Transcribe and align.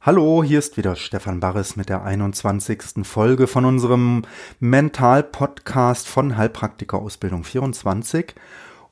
Hallo, 0.00 0.44
hier 0.44 0.60
ist 0.60 0.76
wieder 0.76 0.94
Stefan 0.94 1.40
Barres 1.40 1.74
mit 1.74 1.88
der 1.88 2.04
21. 2.04 3.02
Folge 3.02 3.48
von 3.48 3.64
unserem 3.64 4.22
Mental-Podcast 4.60 6.06
von 6.06 6.36
Heilpraktiker 6.36 7.00
Ausbildung 7.00 7.42
24. 7.42 8.36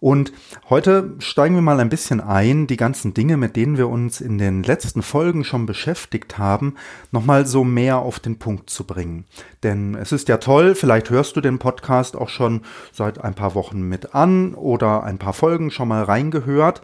Und 0.01 0.33
heute 0.69 1.15
steigen 1.21 1.55
wir 1.55 1.63
mal 1.63 1.79
ein 1.79 1.89
bisschen 1.89 2.21
ein, 2.21 2.67
die 2.67 2.77
ganzen 2.77 3.15
Dinge, 3.15 3.37
mit 3.37 3.55
denen 3.55 3.79
wir 3.79 3.89
uns 3.89 4.21
in 4.21 4.37
den 4.37 4.65
letzten 4.65 5.01
Folgen 5.01 5.45
schon 5.45 5.65
beschäftigt 5.65 6.39
haben, 6.39 6.75
nochmal 7.13 7.47
so 7.47 7.63
mehr 7.63 7.99
auf 7.99 8.19
den 8.19 8.41
Punkt 8.41 8.69
zu 8.69 8.85
bringen. 8.85 9.27
Denn 9.63 9.95
es 9.95 10.11
ist 10.11 10.29
ja 10.29 10.39
toll, 10.39 10.75
vielleicht 10.75 11.11
hörst 11.11 11.37
du 11.37 11.41
den 11.41 11.61
Podcast 11.61 12.17
auch 12.17 12.31
schon 12.31 12.63
seit 12.93 13.23
ein 13.23 13.35
paar 13.35 13.55
Wochen 13.55 13.81
mit 13.83 14.13
an 14.15 14.55
oder 14.55 15.05
ein 15.05 15.19
paar 15.19 15.33
Folgen 15.33 15.71
schon 15.71 15.87
mal 15.87 16.03
reingehört. 16.03 16.83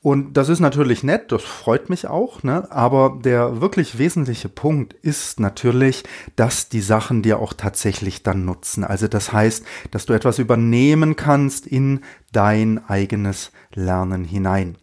Und 0.00 0.34
das 0.34 0.48
ist 0.48 0.60
natürlich 0.60 1.02
nett, 1.02 1.32
das 1.32 1.42
freut 1.42 1.90
mich 1.90 2.06
auch, 2.06 2.44
ne? 2.44 2.70
aber 2.70 3.18
der 3.24 3.60
wirklich 3.60 3.98
wesentliche 3.98 4.48
Punkt 4.48 4.92
ist 4.92 5.40
natürlich, 5.40 6.04
dass 6.36 6.68
die 6.68 6.80
Sachen 6.80 7.22
dir 7.22 7.40
auch 7.40 7.52
tatsächlich 7.52 8.22
dann 8.22 8.44
nutzen. 8.44 8.84
Also 8.84 9.08
das 9.08 9.32
heißt, 9.32 9.64
dass 9.90 10.06
du 10.06 10.12
etwas 10.12 10.38
übernehmen 10.38 11.16
kannst 11.16 11.66
in 11.66 12.02
dein 12.32 12.88
eigenes 12.88 13.50
Lernen 13.74 14.22
hinein. 14.22 14.76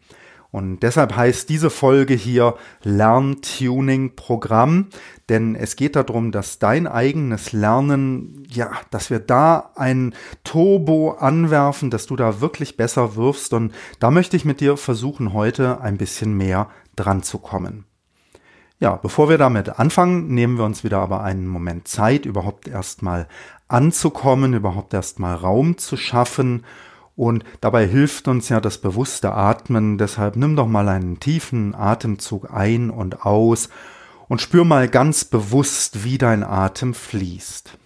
Und 0.55 0.83
deshalb 0.83 1.17
heißt 1.17 1.49
diese 1.49 1.69
Folge 1.69 2.13
hier 2.13 2.55
Lerntuning-Programm, 2.83 4.87
denn 5.27 5.53
es 5.53 5.75
geht 5.75 5.97
darum, 5.97 6.31
dass 6.31 6.59
dein 6.59 6.87
eigenes 6.87 7.51
Lernen, 7.51 8.47
ja, 8.49 8.71
dass 8.89 9.09
wir 9.09 9.19
da 9.19 9.71
ein 9.75 10.15
Turbo 10.45 11.17
anwerfen, 11.19 11.89
dass 11.89 12.05
du 12.05 12.15
da 12.15 12.39
wirklich 12.39 12.77
besser 12.77 13.17
wirfst. 13.17 13.51
Und 13.51 13.73
da 13.99 14.11
möchte 14.11 14.37
ich 14.37 14.45
mit 14.45 14.61
dir 14.61 14.77
versuchen, 14.77 15.33
heute 15.33 15.81
ein 15.81 15.97
bisschen 15.97 16.37
mehr 16.37 16.69
dran 16.95 17.21
zu 17.21 17.39
kommen. 17.39 17.83
Ja, 18.79 18.95
bevor 18.95 19.27
wir 19.27 19.37
damit 19.37 19.77
anfangen, 19.77 20.33
nehmen 20.33 20.57
wir 20.57 20.63
uns 20.63 20.85
wieder 20.85 20.99
aber 20.99 21.21
einen 21.21 21.47
Moment 21.47 21.89
Zeit, 21.89 22.25
überhaupt 22.25 22.69
erstmal 22.69 23.27
anzukommen, 23.67 24.53
überhaupt 24.53 24.93
erstmal 24.93 25.35
Raum 25.35 25.77
zu 25.77 25.97
schaffen 25.97 26.63
und 27.15 27.43
dabei 27.61 27.87
hilft 27.87 28.27
uns 28.27 28.49
ja 28.49 28.59
das 28.59 28.77
bewusste 28.79 29.33
Atmen. 29.33 29.97
Deshalb 29.97 30.35
nimm 30.35 30.55
doch 30.55 30.67
mal 30.67 30.89
einen 30.89 31.19
tiefen 31.19 31.73
Atemzug 31.73 32.51
ein 32.51 32.89
und 32.89 33.25
aus 33.25 33.69
und 34.27 34.41
spür 34.41 34.65
mal 34.65 34.87
ganz 34.89 35.23
bewusst, 35.25 36.03
wie 36.03 36.17
dein 36.17 36.43
Atem 36.43 36.93
fließt. 36.93 37.77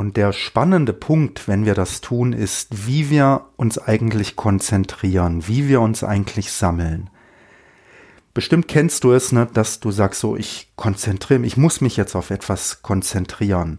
Und 0.00 0.16
der 0.16 0.32
spannende 0.32 0.94
Punkt, 0.94 1.46
wenn 1.46 1.66
wir 1.66 1.74
das 1.74 2.00
tun, 2.00 2.32
ist, 2.32 2.86
wie 2.86 3.10
wir 3.10 3.48
uns 3.58 3.76
eigentlich 3.76 4.34
konzentrieren, 4.34 5.46
wie 5.46 5.68
wir 5.68 5.82
uns 5.82 6.02
eigentlich 6.02 6.52
sammeln. 6.52 7.10
Bestimmt 8.32 8.66
kennst 8.66 9.04
du 9.04 9.12
es, 9.12 9.30
ne, 9.30 9.46
dass 9.52 9.78
du 9.78 9.90
sagst, 9.90 10.20
so, 10.20 10.36
ich 10.36 10.72
konzentriere 10.74 11.44
ich 11.44 11.58
muss 11.58 11.82
mich 11.82 11.98
jetzt 11.98 12.16
auf 12.16 12.30
etwas 12.30 12.80
konzentrieren. 12.80 13.78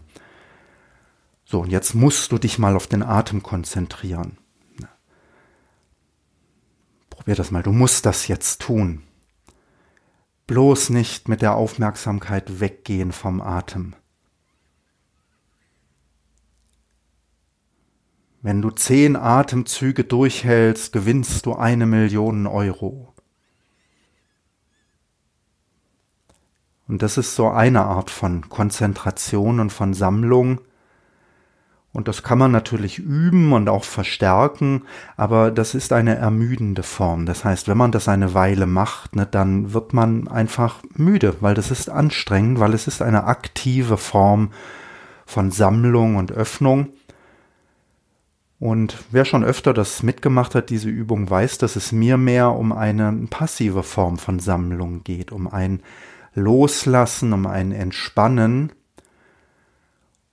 So, 1.44 1.62
und 1.62 1.70
jetzt 1.70 1.92
musst 1.92 2.30
du 2.30 2.38
dich 2.38 2.56
mal 2.56 2.76
auf 2.76 2.86
den 2.86 3.02
Atem 3.02 3.42
konzentrieren. 3.42 4.38
Probier 7.10 7.34
das 7.34 7.50
mal, 7.50 7.64
du 7.64 7.72
musst 7.72 8.06
das 8.06 8.28
jetzt 8.28 8.60
tun. 8.60 9.02
Bloß 10.46 10.90
nicht 10.90 11.28
mit 11.28 11.42
der 11.42 11.56
Aufmerksamkeit 11.56 12.60
weggehen 12.60 13.10
vom 13.10 13.40
Atem. 13.40 13.96
Wenn 18.42 18.60
du 18.60 18.70
zehn 18.70 19.14
Atemzüge 19.14 20.02
durchhältst, 20.02 20.92
gewinnst 20.92 21.46
du 21.46 21.54
eine 21.54 21.86
Million 21.86 22.48
Euro. 22.48 23.14
Und 26.88 27.02
das 27.02 27.18
ist 27.18 27.36
so 27.36 27.48
eine 27.48 27.84
Art 27.84 28.10
von 28.10 28.48
Konzentration 28.48 29.60
und 29.60 29.70
von 29.70 29.94
Sammlung. 29.94 30.60
Und 31.92 32.08
das 32.08 32.24
kann 32.24 32.38
man 32.38 32.50
natürlich 32.50 32.98
üben 32.98 33.52
und 33.52 33.68
auch 33.68 33.84
verstärken, 33.84 34.82
aber 35.16 35.52
das 35.52 35.74
ist 35.74 35.92
eine 35.92 36.16
ermüdende 36.16 36.82
Form. 36.82 37.26
Das 37.26 37.44
heißt, 37.44 37.68
wenn 37.68 37.76
man 37.76 37.92
das 37.92 38.08
eine 38.08 38.34
Weile 38.34 38.66
macht, 38.66 39.14
ne, 39.14 39.24
dann 39.24 39.72
wird 39.72 39.92
man 39.92 40.26
einfach 40.26 40.82
müde, 40.96 41.36
weil 41.40 41.54
das 41.54 41.70
ist 41.70 41.90
anstrengend, 41.90 42.58
weil 42.58 42.74
es 42.74 42.88
ist 42.88 43.02
eine 43.02 43.24
aktive 43.24 43.98
Form 43.98 44.50
von 45.26 45.50
Sammlung 45.50 46.16
und 46.16 46.32
Öffnung. 46.32 46.88
Und 48.62 48.96
wer 49.10 49.24
schon 49.24 49.42
öfter 49.42 49.74
das 49.74 50.04
mitgemacht 50.04 50.54
hat, 50.54 50.70
diese 50.70 50.88
Übung, 50.88 51.28
weiß, 51.28 51.58
dass 51.58 51.74
es 51.74 51.90
mir 51.90 52.16
mehr 52.16 52.52
um 52.52 52.70
eine 52.70 53.12
passive 53.28 53.82
Form 53.82 54.18
von 54.18 54.38
Sammlung 54.38 55.02
geht, 55.02 55.32
um 55.32 55.48
ein 55.48 55.82
Loslassen, 56.34 57.32
um 57.32 57.48
ein 57.48 57.72
Entspannen. 57.72 58.70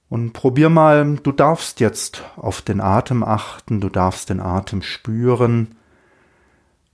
Und 0.10 0.34
probier 0.34 0.70
mal, 0.70 1.16
du 1.16 1.32
darfst 1.32 1.80
jetzt 1.80 2.24
auf 2.36 2.62
den 2.62 2.82
Atem 2.82 3.24
achten, 3.24 3.82
du 3.82 3.90
darfst 3.90 4.30
den 4.30 4.42
Atem 4.42 4.84
spüren. 4.84 5.74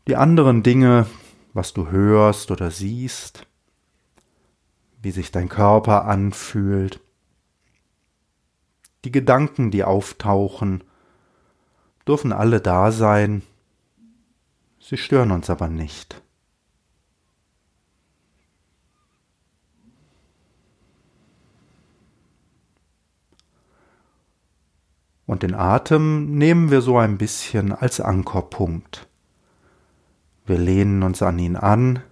Die 0.08 0.16
anderen 0.16 0.64
Dinge, 0.64 1.06
was 1.52 1.74
du 1.74 1.92
hörst 1.92 2.50
oder 2.50 2.72
siehst, 2.72 3.46
wie 5.02 5.12
sich 5.12 5.34
dein 5.34 5.50
Körper 5.50 6.06
anfühlt, 6.06 7.02
die 9.04 9.12
Gedanken, 9.12 9.70
die 9.70 9.84
auftauchen, 9.84 10.82
dürfen 12.08 12.32
alle 12.32 12.62
da 12.62 12.92
sein, 12.92 13.42
sie 14.80 14.98
stören 14.98 15.32
uns 15.32 15.50
aber 15.50 15.68
nicht. 15.68 16.22
Und 25.26 25.42
den 25.42 25.56
Atem 25.56 26.38
nehmen 26.38 26.70
wir 26.70 26.82
so 26.82 26.98
ein 26.98 27.18
bisschen 27.18 27.72
als 27.72 28.00
Ankerpunkt. 28.00 29.08
Wir 30.46 30.60
lehnen 30.60 31.02
uns 31.02 31.24
an 31.24 31.40
ihn 31.40 31.56
an, 31.56 32.04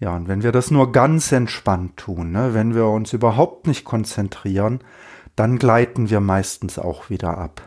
Ja, 0.00 0.14
und 0.14 0.28
wenn 0.28 0.42
wir 0.42 0.52
das 0.52 0.70
nur 0.70 0.92
ganz 0.92 1.32
entspannt 1.32 1.96
tun, 1.96 2.30
ne, 2.30 2.54
wenn 2.54 2.74
wir 2.74 2.86
uns 2.86 3.12
überhaupt 3.12 3.66
nicht 3.66 3.84
konzentrieren, 3.84 4.80
dann 5.34 5.58
gleiten 5.58 6.08
wir 6.10 6.20
meistens 6.20 6.78
auch 6.78 7.10
wieder 7.10 7.36
ab. 7.38 7.62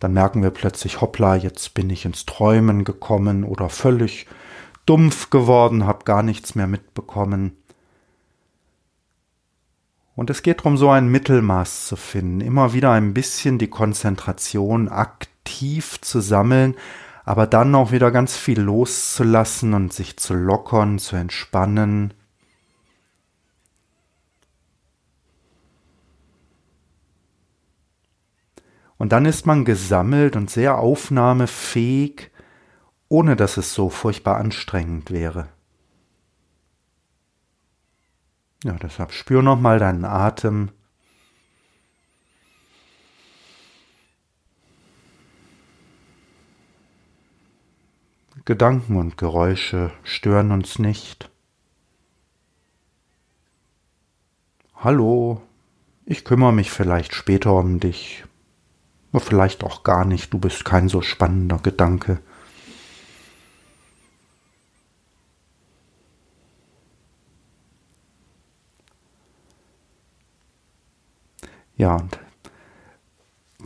Dann 0.00 0.12
merken 0.12 0.42
wir 0.42 0.50
plötzlich, 0.50 1.00
hoppla, 1.00 1.36
jetzt 1.36 1.74
bin 1.74 1.90
ich 1.90 2.04
ins 2.04 2.24
Träumen 2.24 2.84
gekommen 2.84 3.44
oder 3.44 3.68
völlig 3.68 4.26
dumpf 4.86 5.30
geworden, 5.30 5.86
habe 5.86 6.04
gar 6.04 6.22
nichts 6.22 6.54
mehr 6.54 6.66
mitbekommen. 6.66 7.56
Und 10.14 10.30
es 10.30 10.42
geht 10.42 10.60
darum, 10.60 10.76
so 10.76 10.90
ein 10.90 11.08
Mittelmaß 11.08 11.86
zu 11.86 11.96
finden, 11.96 12.40
immer 12.40 12.72
wieder 12.72 12.92
ein 12.92 13.12
bisschen 13.14 13.58
die 13.58 13.68
Konzentration 13.68 14.88
aktiv 14.88 16.00
zu 16.00 16.20
sammeln, 16.20 16.74
aber 17.28 17.46
dann 17.46 17.74
auch 17.74 17.92
wieder 17.92 18.10
ganz 18.10 18.38
viel 18.38 18.58
loszulassen 18.58 19.74
und 19.74 19.92
sich 19.92 20.16
zu 20.16 20.32
lockern, 20.32 20.98
zu 20.98 21.14
entspannen. 21.14 22.14
Und 28.96 29.12
dann 29.12 29.26
ist 29.26 29.44
man 29.44 29.66
gesammelt 29.66 30.36
und 30.36 30.48
sehr 30.48 30.78
aufnahmefähig, 30.78 32.30
ohne 33.10 33.36
dass 33.36 33.58
es 33.58 33.74
so 33.74 33.90
furchtbar 33.90 34.38
anstrengend 34.38 35.10
wäre. 35.10 35.50
Ja, 38.64 38.72
deshalb 38.72 39.12
spür 39.12 39.42
nochmal 39.42 39.78
deinen 39.78 40.06
Atem. 40.06 40.70
Gedanken 48.48 48.96
und 48.96 49.18
Geräusche 49.18 49.92
stören 50.04 50.52
uns 50.52 50.78
nicht. 50.78 51.30
Hallo, 54.74 55.42
ich 56.06 56.24
kümmere 56.24 56.54
mich 56.54 56.70
vielleicht 56.70 57.12
später 57.12 57.52
um 57.52 57.78
dich. 57.78 58.24
Vielleicht 59.12 59.64
auch 59.64 59.82
gar 59.82 60.06
nicht, 60.06 60.32
du 60.32 60.38
bist 60.38 60.64
kein 60.64 60.88
so 60.88 61.02
spannender 61.02 61.58
Gedanke. 61.58 62.22
Ja, 71.76 71.96
und 71.96 72.18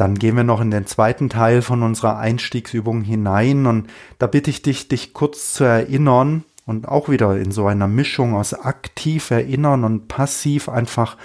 dann 0.02 0.18
gehen 0.18 0.34
wir 0.34 0.42
noch 0.42 0.60
in 0.60 0.72
den 0.72 0.84
zweiten 0.84 1.28
Teil 1.28 1.62
von 1.62 1.84
unserer 1.84 2.18
Einstiegsübung 2.18 3.02
hinein 3.02 3.66
und 3.66 3.88
da 4.18 4.26
bitte 4.26 4.50
ich 4.50 4.60
dich, 4.60 4.88
dich 4.88 5.14
kurz 5.14 5.52
zu 5.54 5.62
erinnern 5.62 6.42
und 6.66 6.88
auch 6.88 7.08
wieder 7.08 7.36
in 7.36 7.52
so 7.52 7.68
einer 7.68 7.86
Mischung 7.86 8.34
aus 8.34 8.52
aktiv 8.52 9.30
erinnern 9.30 9.84
und 9.84 10.08
passiv 10.08 10.68
einfach 10.68 11.16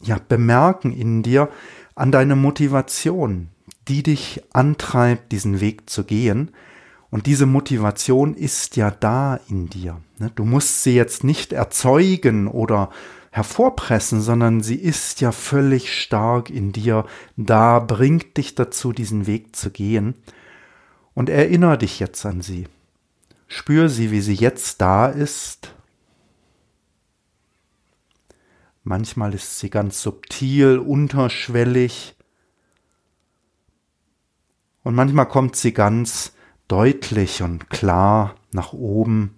ja 0.00 0.16
bemerken 0.28 0.92
in 0.92 1.24
dir 1.24 1.48
an 1.96 2.12
deine 2.12 2.36
Motivation, 2.36 3.48
die 3.88 4.04
dich 4.04 4.44
antreibt, 4.52 5.32
diesen 5.32 5.60
Weg 5.60 5.90
zu 5.90 6.04
gehen. 6.04 6.52
Und 7.10 7.26
diese 7.26 7.46
Motivation 7.46 8.34
ist 8.34 8.76
ja 8.76 8.92
da 8.92 9.40
in 9.48 9.70
dir. 9.70 10.00
Ne? 10.20 10.30
Du 10.36 10.44
musst 10.44 10.84
sie 10.84 10.94
jetzt 10.94 11.24
nicht 11.24 11.52
erzeugen 11.52 12.46
oder 12.46 12.90
hervorpressen, 13.38 14.20
sondern 14.20 14.62
sie 14.62 14.74
ist 14.74 15.20
ja 15.20 15.30
völlig 15.30 15.94
stark 15.96 16.50
in 16.50 16.72
dir 16.72 17.06
da, 17.36 17.78
bringt 17.78 18.36
dich 18.36 18.56
dazu, 18.56 18.92
diesen 18.92 19.28
Weg 19.28 19.54
zu 19.54 19.70
gehen. 19.70 20.14
Und 21.14 21.28
erinnere 21.28 21.78
dich 21.78 22.00
jetzt 22.00 22.26
an 22.26 22.42
sie. 22.42 22.66
Spür 23.46 23.88
sie, 23.88 24.10
wie 24.10 24.20
sie 24.20 24.34
jetzt 24.34 24.80
da 24.80 25.06
ist. 25.06 25.72
Manchmal 28.82 29.34
ist 29.34 29.60
sie 29.60 29.70
ganz 29.70 30.02
subtil, 30.02 30.78
unterschwellig. 30.78 32.16
Und 34.82 34.94
manchmal 34.94 35.28
kommt 35.28 35.54
sie 35.54 35.72
ganz 35.72 36.32
deutlich 36.66 37.42
und 37.42 37.70
klar 37.70 38.34
nach 38.52 38.72
oben. 38.72 39.37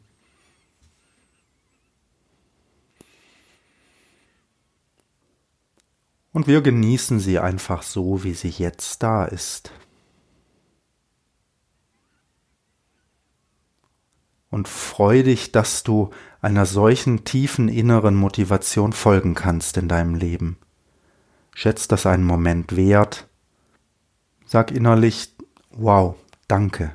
Und 6.33 6.47
wir 6.47 6.61
genießen 6.61 7.19
sie 7.19 7.39
einfach 7.39 7.83
so, 7.83 8.23
wie 8.23 8.35
sie 8.35 8.51
jetzt 8.51 9.03
da 9.03 9.25
ist. 9.25 9.73
Und 14.51 14.69
freu 14.69 15.23
dich, 15.23 15.53
dass 15.53 15.83
du 15.83 16.11
einer 16.41 16.67
solchen 16.67 17.25
tiefen 17.25 17.69
inneren 17.69 18.15
Motivation 18.15 18.93
folgen 18.93 19.35
kannst 19.35 19.77
in 19.77 19.89
deinem 19.89 20.15
Leben. 20.15 20.59
Schätz 21.55 21.89
das 21.89 22.07
einen 22.07 22.25
Moment 22.25 22.77
wert. 22.77 23.29
Sag 24.47 24.71
innerlich, 24.71 25.35
wow, 25.71 26.17
danke. 26.49 26.95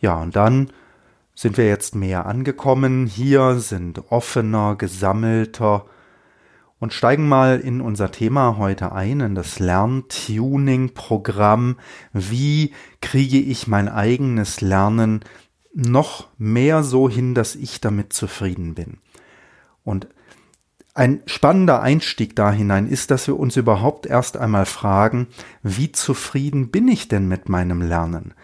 Ja, 0.00 0.20
und 0.20 0.36
dann 0.36 0.70
sind 1.34 1.56
wir 1.56 1.66
jetzt 1.66 1.94
mehr 1.94 2.26
angekommen. 2.26 3.06
Hier 3.06 3.60
sind 3.60 4.10
offener, 4.10 4.76
gesammelter 4.76 5.86
und 6.78 6.92
steigen 6.92 7.26
mal 7.28 7.58
in 7.60 7.80
unser 7.80 8.12
Thema 8.12 8.58
heute 8.58 8.92
ein, 8.92 9.20
in 9.20 9.34
das 9.34 9.58
Lerntuning-Programm. 9.58 11.78
Wie 12.12 12.74
kriege 13.00 13.38
ich 13.38 13.66
mein 13.66 13.88
eigenes 13.88 14.60
Lernen 14.60 15.24
noch 15.74 16.28
mehr 16.38 16.84
so 16.84 17.08
hin, 17.08 17.34
dass 17.34 17.56
ich 17.56 17.80
damit 17.80 18.12
zufrieden 18.12 18.74
bin? 18.74 18.98
Und 19.84 20.08
ein 20.94 21.22
spannender 21.26 21.82
Einstieg 21.82 22.36
da 22.36 22.52
hinein 22.52 22.88
ist, 22.88 23.10
dass 23.12 23.26
wir 23.28 23.38
uns 23.38 23.56
überhaupt 23.56 24.06
erst 24.06 24.36
einmal 24.36 24.66
fragen, 24.66 25.28
wie 25.62 25.92
zufrieden 25.92 26.70
bin 26.70 26.88
ich 26.88 27.06
denn 27.08 27.28
mit 27.28 27.48
meinem 27.48 27.80
Lernen? 27.82 28.34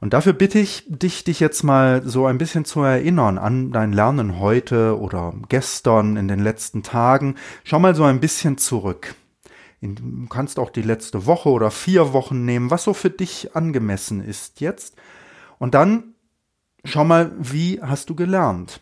Und 0.00 0.14
dafür 0.14 0.32
bitte 0.32 0.58
ich 0.58 0.84
dich, 0.88 1.24
dich 1.24 1.40
jetzt 1.40 1.62
mal 1.62 2.02
so 2.02 2.24
ein 2.26 2.38
bisschen 2.38 2.64
zu 2.64 2.80
erinnern 2.80 3.36
an 3.36 3.70
dein 3.70 3.92
Lernen 3.92 4.38
heute 4.38 4.98
oder 4.98 5.34
gestern 5.48 6.16
in 6.16 6.26
den 6.26 6.40
letzten 6.40 6.82
Tagen. 6.82 7.34
Schau 7.64 7.78
mal 7.78 7.94
so 7.94 8.04
ein 8.04 8.18
bisschen 8.18 8.56
zurück. 8.56 9.14
Du 9.82 10.26
kannst 10.28 10.58
auch 10.58 10.70
die 10.70 10.82
letzte 10.82 11.26
Woche 11.26 11.50
oder 11.50 11.70
vier 11.70 12.12
Wochen 12.12 12.44
nehmen, 12.44 12.70
was 12.70 12.84
so 12.84 12.94
für 12.94 13.10
dich 13.10 13.54
angemessen 13.54 14.22
ist 14.22 14.60
jetzt. 14.60 14.96
Und 15.58 15.74
dann 15.74 16.14
schau 16.84 17.04
mal, 17.04 17.32
wie 17.38 17.80
hast 17.82 18.08
du 18.08 18.14
gelernt? 18.14 18.80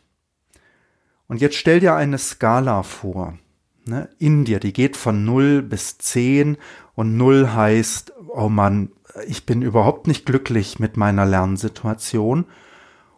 Und 1.27 1.41
jetzt 1.41 1.57
stell 1.57 1.81
dir 1.81 1.95
eine 1.95 2.19
Skala 2.19 2.83
vor. 2.83 3.39
Ne, 3.85 4.09
in 4.19 4.45
dir, 4.45 4.61
die 4.61 4.73
geht 4.73 4.97
von 4.97 5.25
0 5.25 5.63
bis 5.63 5.99
10 5.99 6.59
und 6.95 7.17
0 7.17 7.53
heißt, 7.55 8.13
oh 8.29 8.49
Mann, 8.49 8.91
ich 9.27 9.47
bin 9.47 9.63
überhaupt 9.63 10.07
nicht 10.07 10.27
glücklich 10.27 10.79
mit 10.79 10.97
meiner 10.97 11.27
Lernsituation. 11.27 12.47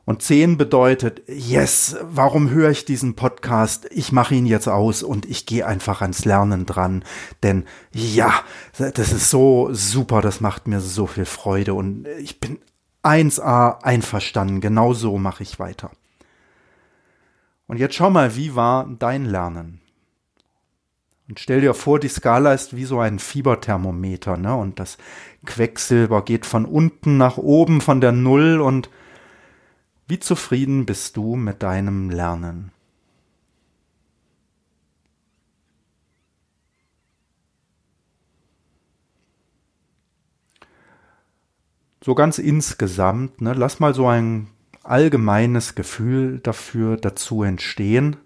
Und 0.04 0.22
10 0.22 0.56
bedeutet, 0.56 1.22
yes, 1.28 1.96
warum 2.02 2.50
höre 2.50 2.70
ich 2.70 2.84
diesen 2.84 3.14
Podcast? 3.14 3.86
Ich 3.92 4.10
mache 4.10 4.34
ihn 4.34 4.46
jetzt 4.46 4.66
aus 4.66 5.02
und 5.02 5.24
ich 5.26 5.46
gehe 5.46 5.66
einfach 5.66 6.02
ans 6.02 6.24
Lernen 6.24 6.66
dran. 6.66 7.04
Denn 7.42 7.64
ja, 7.92 8.32
das 8.76 9.12
ist 9.12 9.30
so 9.30 9.68
super, 9.72 10.20
das 10.20 10.40
macht 10.40 10.66
mir 10.66 10.80
so 10.80 11.06
viel 11.06 11.26
Freude 11.26 11.74
und 11.74 12.08
ich 12.18 12.40
bin 12.40 12.58
1a 13.04 13.82
einverstanden. 13.82 14.60
Genau 14.60 14.94
so 14.94 15.16
mache 15.18 15.42
ich 15.42 15.58
weiter. 15.58 15.90
Und 17.66 17.78
jetzt 17.78 17.94
schau 17.94 18.10
mal, 18.10 18.34
wie 18.34 18.56
war 18.56 18.88
dein 18.98 19.26
Lernen? 19.26 19.80
Und 21.30 21.38
stell 21.38 21.60
dir 21.60 21.74
vor, 21.74 22.00
die 22.00 22.08
Skala 22.08 22.52
ist 22.52 22.74
wie 22.74 22.84
so 22.84 22.98
ein 22.98 23.20
Fieberthermometer, 23.20 24.36
ne? 24.36 24.56
Und 24.56 24.80
das 24.80 24.98
Quecksilber 25.46 26.24
geht 26.24 26.44
von 26.44 26.64
unten 26.64 27.18
nach 27.18 27.36
oben 27.38 27.80
von 27.80 28.00
der 28.00 28.10
Null 28.10 28.60
und 28.60 28.90
wie 30.08 30.18
zufrieden 30.18 30.86
bist 30.86 31.16
du 31.16 31.36
mit 31.36 31.62
deinem 31.62 32.10
Lernen? 32.10 32.72
So 42.02 42.16
ganz 42.16 42.38
insgesamt, 42.38 43.40
ne, 43.40 43.54
lass 43.54 43.78
mal 43.78 43.94
so 43.94 44.08
ein 44.08 44.48
allgemeines 44.82 45.76
Gefühl 45.76 46.40
dafür 46.40 46.96
dazu 46.96 47.44
entstehen. 47.44 48.16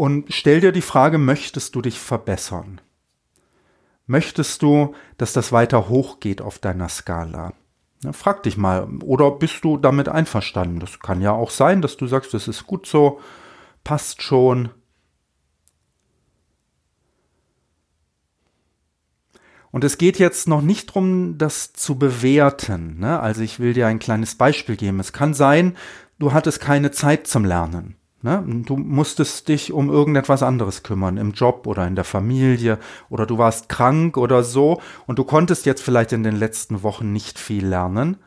Und 0.00 0.32
stell 0.32 0.62
dir 0.62 0.72
die 0.72 0.80
Frage, 0.80 1.18
möchtest 1.18 1.74
du 1.74 1.82
dich 1.82 2.00
verbessern? 2.00 2.80
Möchtest 4.06 4.62
du, 4.62 4.94
dass 5.18 5.34
das 5.34 5.52
weiter 5.52 5.90
hochgeht 5.90 6.40
auf 6.40 6.58
deiner 6.58 6.88
Skala? 6.88 7.52
Ja, 8.02 8.14
frag 8.14 8.42
dich 8.44 8.56
mal, 8.56 8.88
oder 9.02 9.30
bist 9.30 9.62
du 9.62 9.76
damit 9.76 10.08
einverstanden? 10.08 10.80
Das 10.80 11.00
kann 11.00 11.20
ja 11.20 11.32
auch 11.32 11.50
sein, 11.50 11.82
dass 11.82 11.98
du 11.98 12.06
sagst, 12.06 12.32
das 12.32 12.48
ist 12.48 12.66
gut 12.66 12.86
so, 12.86 13.20
passt 13.84 14.22
schon. 14.22 14.70
Und 19.70 19.84
es 19.84 19.98
geht 19.98 20.18
jetzt 20.18 20.48
noch 20.48 20.62
nicht 20.62 20.88
darum, 20.88 21.36
das 21.36 21.74
zu 21.74 21.98
bewerten. 21.98 23.00
Ne? 23.00 23.20
Also 23.20 23.42
ich 23.42 23.60
will 23.60 23.74
dir 23.74 23.86
ein 23.86 23.98
kleines 23.98 24.34
Beispiel 24.34 24.76
geben. 24.76 24.98
Es 24.98 25.12
kann 25.12 25.34
sein, 25.34 25.76
du 26.18 26.32
hattest 26.32 26.58
keine 26.58 26.90
Zeit 26.90 27.26
zum 27.26 27.44
Lernen. 27.44 27.99
Ne? 28.22 28.44
Du 28.66 28.76
musstest 28.76 29.48
dich 29.48 29.72
um 29.72 29.88
irgendetwas 29.88 30.42
anderes 30.42 30.82
kümmern, 30.82 31.16
im 31.16 31.32
Job 31.32 31.66
oder 31.66 31.86
in 31.86 31.94
der 31.94 32.04
Familie 32.04 32.78
oder 33.08 33.24
du 33.26 33.38
warst 33.38 33.68
krank 33.68 34.16
oder 34.16 34.42
so 34.42 34.80
und 35.06 35.18
du 35.18 35.24
konntest 35.24 35.64
jetzt 35.64 35.82
vielleicht 35.82 36.12
in 36.12 36.22
den 36.22 36.36
letzten 36.36 36.82
Wochen 36.82 37.12
nicht 37.12 37.38
viel 37.38 37.66
lernen. 37.66 38.18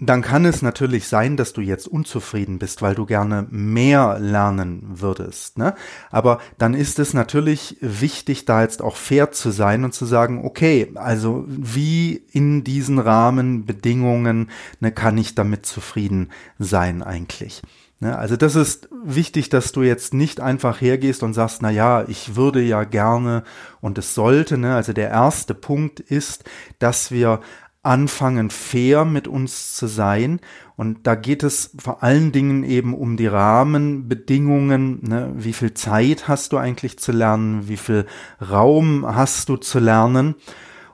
Dann 0.00 0.22
kann 0.22 0.44
es 0.44 0.60
natürlich 0.60 1.06
sein, 1.06 1.36
dass 1.36 1.52
du 1.52 1.60
jetzt 1.60 1.86
unzufrieden 1.86 2.58
bist, 2.58 2.82
weil 2.82 2.96
du 2.96 3.06
gerne 3.06 3.46
mehr 3.50 4.18
lernen 4.18 4.82
würdest. 4.82 5.56
Ne? 5.56 5.74
Aber 6.10 6.40
dann 6.58 6.74
ist 6.74 6.98
es 6.98 7.14
natürlich 7.14 7.76
wichtig, 7.80 8.44
da 8.44 8.62
jetzt 8.62 8.82
auch 8.82 8.96
fair 8.96 9.30
zu 9.30 9.50
sein 9.50 9.84
und 9.84 9.94
zu 9.94 10.04
sagen, 10.04 10.44
okay, 10.44 10.90
also 10.96 11.44
wie 11.46 12.24
in 12.32 12.64
diesen 12.64 12.98
Rahmenbedingungen 12.98 14.50
ne, 14.80 14.90
kann 14.90 15.16
ich 15.16 15.36
damit 15.36 15.64
zufrieden 15.64 16.30
sein 16.58 17.02
eigentlich? 17.02 17.62
Ne, 18.04 18.18
also 18.18 18.36
das 18.36 18.54
ist 18.54 18.90
wichtig, 19.02 19.48
dass 19.48 19.72
du 19.72 19.80
jetzt 19.80 20.12
nicht 20.12 20.38
einfach 20.38 20.78
hergehst 20.78 21.22
und 21.22 21.32
sagst, 21.32 21.62
na 21.62 21.70
ja, 21.70 22.04
ich 22.06 22.36
würde 22.36 22.60
ja 22.60 22.84
gerne 22.84 23.44
und 23.80 23.96
es 23.96 24.14
sollte. 24.14 24.58
Ne? 24.58 24.74
Also 24.74 24.92
der 24.92 25.08
erste 25.08 25.54
Punkt 25.54 26.00
ist, 26.00 26.44
dass 26.78 27.10
wir 27.10 27.40
anfangen, 27.82 28.50
fair 28.50 29.06
mit 29.06 29.26
uns 29.26 29.74
zu 29.74 29.86
sein. 29.86 30.40
Und 30.76 31.06
da 31.06 31.14
geht 31.14 31.42
es 31.42 31.70
vor 31.78 32.02
allen 32.02 32.30
Dingen 32.30 32.62
eben 32.62 32.92
um 32.92 33.16
die 33.16 33.26
Rahmenbedingungen. 33.26 34.98
Ne? 35.00 35.32
Wie 35.34 35.54
viel 35.54 35.72
Zeit 35.72 36.28
hast 36.28 36.52
du 36.52 36.58
eigentlich 36.58 36.98
zu 36.98 37.10
lernen? 37.10 37.68
Wie 37.68 37.78
viel 37.78 38.04
Raum 38.38 39.06
hast 39.06 39.48
du 39.48 39.56
zu 39.56 39.78
lernen? 39.78 40.34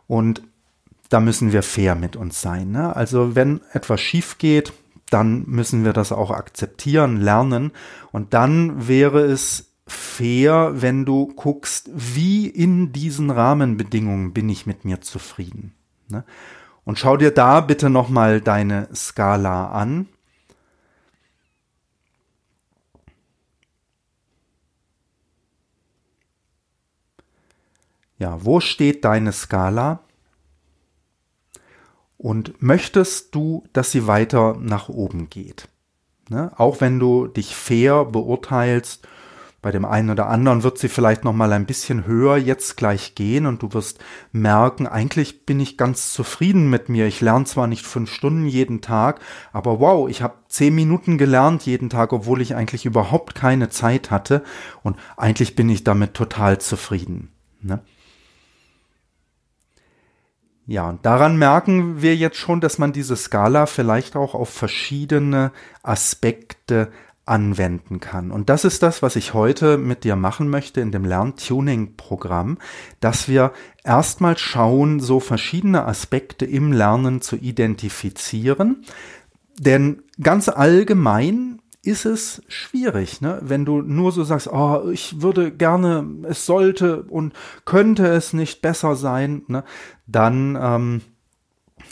Und 0.07 0.43
da 1.09 1.19
müssen 1.19 1.50
wir 1.50 1.64
fair 1.64 1.97
mit 1.97 2.14
uns 2.14 2.40
sein. 2.40 2.71
Ne? 2.71 2.95
Also 2.95 3.35
wenn 3.35 3.62
etwas 3.73 4.00
schief 4.00 4.38
geht, 4.38 4.73
dann 5.11 5.45
müssen 5.47 5.85
wir 5.85 5.93
das 5.93 6.12
auch 6.12 6.31
akzeptieren, 6.31 7.21
lernen. 7.21 7.73
Und 8.12 8.35
dann 8.35 8.88
wäre 8.88 9.21
es 9.21 9.73
fair, 9.87 10.73
wenn 10.75 11.05
du 11.05 11.26
guckst, 11.35 11.90
wie 11.93 12.47
in 12.47 12.93
diesen 12.93 13.31
Rahmenbedingungen 13.31 14.33
bin 14.33 14.49
ich 14.49 14.67
mit 14.67 14.85
mir 14.85 15.00
zufrieden. 15.00 15.75
Ne? 16.09 16.25
Und 16.85 16.99
schau 16.99 17.17
dir 17.17 17.33
da 17.33 17.61
bitte 17.61 17.90
nochmal 17.90 18.40
deine 18.40 18.88
Skala 18.95 19.71
an. 19.71 20.07
Ja, 28.19 28.45
wo 28.45 28.61
steht 28.61 29.05
deine 29.05 29.33
Skala? 29.33 30.00
Und 32.21 32.61
möchtest 32.62 33.35
du, 33.35 33.65
dass 33.73 33.93
sie 33.93 34.07
weiter 34.07 34.59
nach 34.61 34.91
oben 34.91 35.31
geht? 35.31 35.69
Ne? 36.29 36.53
Auch 36.57 36.83
wenn 36.83 36.99
du 36.99 37.27
dich 37.27 37.57
fair 37.57 38.05
beurteilst 38.05 39.09
bei 39.62 39.71
dem 39.71 39.85
einen 39.85 40.11
oder 40.11 40.29
anderen 40.29 40.62
wird 40.62 40.79
sie 40.79 40.89
vielleicht 40.89 41.25
noch 41.25 41.35
mal 41.35 41.53
ein 41.53 41.67
bisschen 41.67 42.07
höher 42.07 42.37
jetzt 42.39 42.77
gleich 42.77 43.15
gehen 43.15 43.45
und 43.45 43.62
du 43.62 43.73
wirst 43.75 43.99
merken, 44.33 44.87
eigentlich 44.87 45.45
bin 45.45 45.61
ich 45.61 45.77
ganz 45.77 46.15
zufrieden 46.15 46.71
mit 46.71 46.89
mir. 46.89 47.07
Ich 47.07 47.21
lerne 47.21 47.45
zwar 47.45 47.67
nicht 47.67 47.85
fünf 47.85 48.11
Stunden 48.11 48.47
jeden 48.47 48.81
Tag, 48.81 49.21
aber 49.53 49.79
wow, 49.79 50.09
ich 50.09 50.23
habe 50.23 50.35
zehn 50.49 50.75
Minuten 50.75 51.19
gelernt 51.19 51.67
jeden 51.67 51.91
Tag, 51.91 52.12
obwohl 52.15 52.41
ich 52.41 52.55
eigentlich 52.55 52.87
überhaupt 52.87 53.35
keine 53.35 53.69
Zeit 53.69 54.11
hatte 54.11 54.43
und 54.83 54.97
eigentlich 55.19 55.57
bin 55.57 55.69
ich 55.69 55.85
damit 55.85 56.15
total 56.15 56.59
zufrieden. 56.59 57.31
Ne? 57.61 57.81
Ja, 60.71 60.89
und 60.89 61.05
daran 61.05 61.37
merken 61.37 62.00
wir 62.00 62.15
jetzt 62.15 62.37
schon, 62.37 62.61
dass 62.61 62.79
man 62.79 62.93
diese 62.93 63.17
Skala 63.17 63.67
vielleicht 63.67 64.15
auch 64.15 64.37
auf 64.37 64.50
verschiedene 64.50 65.50
Aspekte 65.83 66.93
anwenden 67.25 67.99
kann. 67.99 68.31
Und 68.31 68.49
das 68.49 68.65
ist 68.65 68.81
das, 68.85 69.03
was 69.03 69.17
ich 69.17 69.35
heute 69.35 69.79
mit 69.79 70.05
dir 70.05 70.15
machen 70.15 70.49
möchte 70.49 70.81
in 70.81 70.93
dem 70.93 71.05
Lerntuning-Programm, 71.05 72.59
dass 73.00 73.27
wir 73.27 73.50
erstmal 73.83 74.39
schauen, 74.39 75.00
so 75.00 75.19
verschiedene 75.19 75.87
Aspekte 75.87 76.45
im 76.47 76.71
Lernen 76.71 77.21
zu 77.21 77.35
identifizieren. 77.35 78.85
Denn 79.59 80.05
ganz 80.23 80.49
allgemein 80.49 81.50
ist 81.83 82.05
es 82.05 82.43
schwierig, 82.49 83.21
ne? 83.21 83.39
wenn 83.43 83.65
du 83.65 83.81
nur 83.81 84.13
so 84.13 84.23
sagst, 84.23 84.49
oh, 84.53 84.91
ich 84.91 85.23
würde 85.23 85.51
gerne, 85.51 86.07
es 86.25 86.45
sollte 86.45 87.05
und 87.05 87.33
könnte 87.65 88.07
es 88.07 88.33
nicht 88.33 88.61
besser 88.61 88.97
sein, 88.97 89.43
ne? 89.49 89.65
dann 90.07 90.59
ähm, 90.61 91.01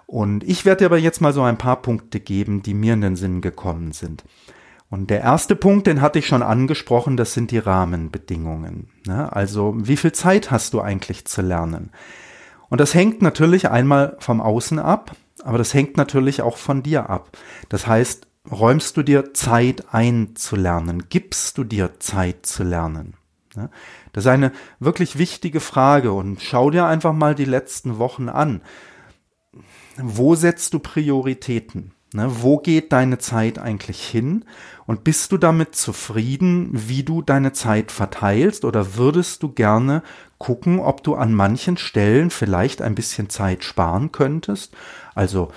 Und 0.08 0.44
ich 0.44 0.66
werde 0.66 0.80
dir 0.80 0.88
aber 0.88 0.98
jetzt 0.98 1.22
mal 1.22 1.32
so 1.32 1.44
ein 1.44 1.58
paar 1.58 1.82
Punkte 1.82 2.20
geben, 2.20 2.64
die 2.64 2.74
mir 2.74 2.96
in 2.96 3.02
den 3.02 3.16
Sinn 3.16 3.40
gekommen 3.40 3.94
sind. 3.94 4.26
Und 4.90 5.10
der 5.10 5.22
erste 5.22 5.56
Punkt, 5.56 5.88
den 5.88 6.02
hatte 6.02 6.20
ich 6.20 6.28
schon 6.28 6.44
angesprochen, 6.44 7.18
das 7.18 7.34
sind 7.34 7.52
die 7.52 7.58
Rahmenbedingungen. 7.58 8.90
Ne? 9.06 9.32
Also 9.34 9.76
wie 9.78 9.98
viel 9.98 10.14
Zeit 10.14 10.50
hast 10.50 10.74
du 10.74 10.82
eigentlich 10.82 11.26
zu 11.26 11.42
lernen? 11.42 11.92
Und 12.70 12.80
das 12.80 12.94
hängt 12.94 13.22
natürlich 13.22 13.70
einmal 13.70 14.16
vom 14.20 14.42
Außen 14.42 14.80
ab. 14.80 15.16
Aber 15.44 15.58
das 15.58 15.74
hängt 15.74 15.98
natürlich 15.98 16.42
auch 16.42 16.58
von 16.58 16.84
dir 16.84 17.10
ab. 17.10 17.38
Das 17.70 17.88
heißt, 17.88 18.28
räumst 18.50 18.98
du 18.98 19.04
dir 19.04 19.34
Zeit 19.34 19.86
ein 19.94 20.36
zu 20.36 20.56
lernen? 20.56 21.10
Gibst 21.10 21.58
du 21.58 21.64
dir 21.64 22.00
Zeit 22.00 22.46
zu 22.46 22.64
lernen? 22.64 23.14
Das 24.14 24.26
ist 24.26 24.30
eine 24.30 24.52
wirklich 24.80 25.18
wichtige 25.18 25.60
Frage 25.60 26.12
und 26.12 26.42
schau 26.42 26.70
dir 26.70 26.86
einfach 26.86 27.14
mal 27.14 27.36
die 27.36 27.46
letzten 27.46 27.98
Wochen 27.98 28.30
an. 28.30 28.62
Wo 29.98 30.36
setzt 30.36 30.74
du 30.74 30.80
Prioritäten? 30.80 31.94
Wo 32.14 32.58
geht 32.58 32.92
deine 32.92 33.18
Zeit 33.18 33.60
eigentlich 33.60 34.06
hin? 34.06 34.46
Und 34.88 35.04
bist 35.04 35.34
du 35.34 35.38
damit 35.38 35.76
zufrieden, 35.76 36.70
wie 36.72 37.04
du 37.04 37.22
deine 37.22 37.52
Zeit 37.52 37.92
verteilst? 37.92 38.64
Oder 38.64 38.96
würdest 38.96 39.44
du 39.44 39.50
gerne 39.50 40.02
gucken, 40.38 40.80
ob 40.80 41.04
du 41.04 41.16
an 41.16 41.34
manchen 41.34 41.76
Stellen 41.76 42.30
vielleicht 42.30 42.82
ein 42.82 42.96
bisschen 42.96 43.30
Zeit 43.30 43.66
sparen 43.66 44.14
könntest? 44.14 44.74
Also 45.14 45.52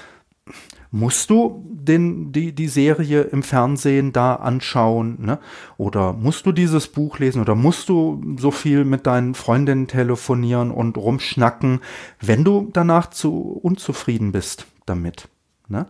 musst 0.90 1.30
du 1.30 1.64
den, 1.70 2.32
die, 2.32 2.52
die 2.52 2.66
Serie 2.66 3.22
im 3.22 3.44
Fernsehen 3.44 4.12
da 4.12 4.34
anschauen, 4.34 5.18
ne? 5.20 5.38
Oder 5.76 6.12
musst 6.12 6.44
du 6.44 6.50
dieses 6.50 6.88
Buch 6.88 7.20
lesen 7.20 7.40
oder 7.40 7.54
musst 7.54 7.88
du 7.88 8.20
so 8.37 8.50
viel 8.50 8.84
mit 8.84 9.06
deinen 9.06 9.34
Freundinnen 9.34 9.87
telefonieren 9.87 10.72
und 10.72 10.96
rumschnacken, 10.99 11.80
wenn 12.20 12.42
du 12.42 12.68
danach 12.72 13.10
zu 13.10 13.60
unzufrieden 13.62 14.32
bist 14.32 14.66
damit, 14.87 15.28
ne? 15.68 15.87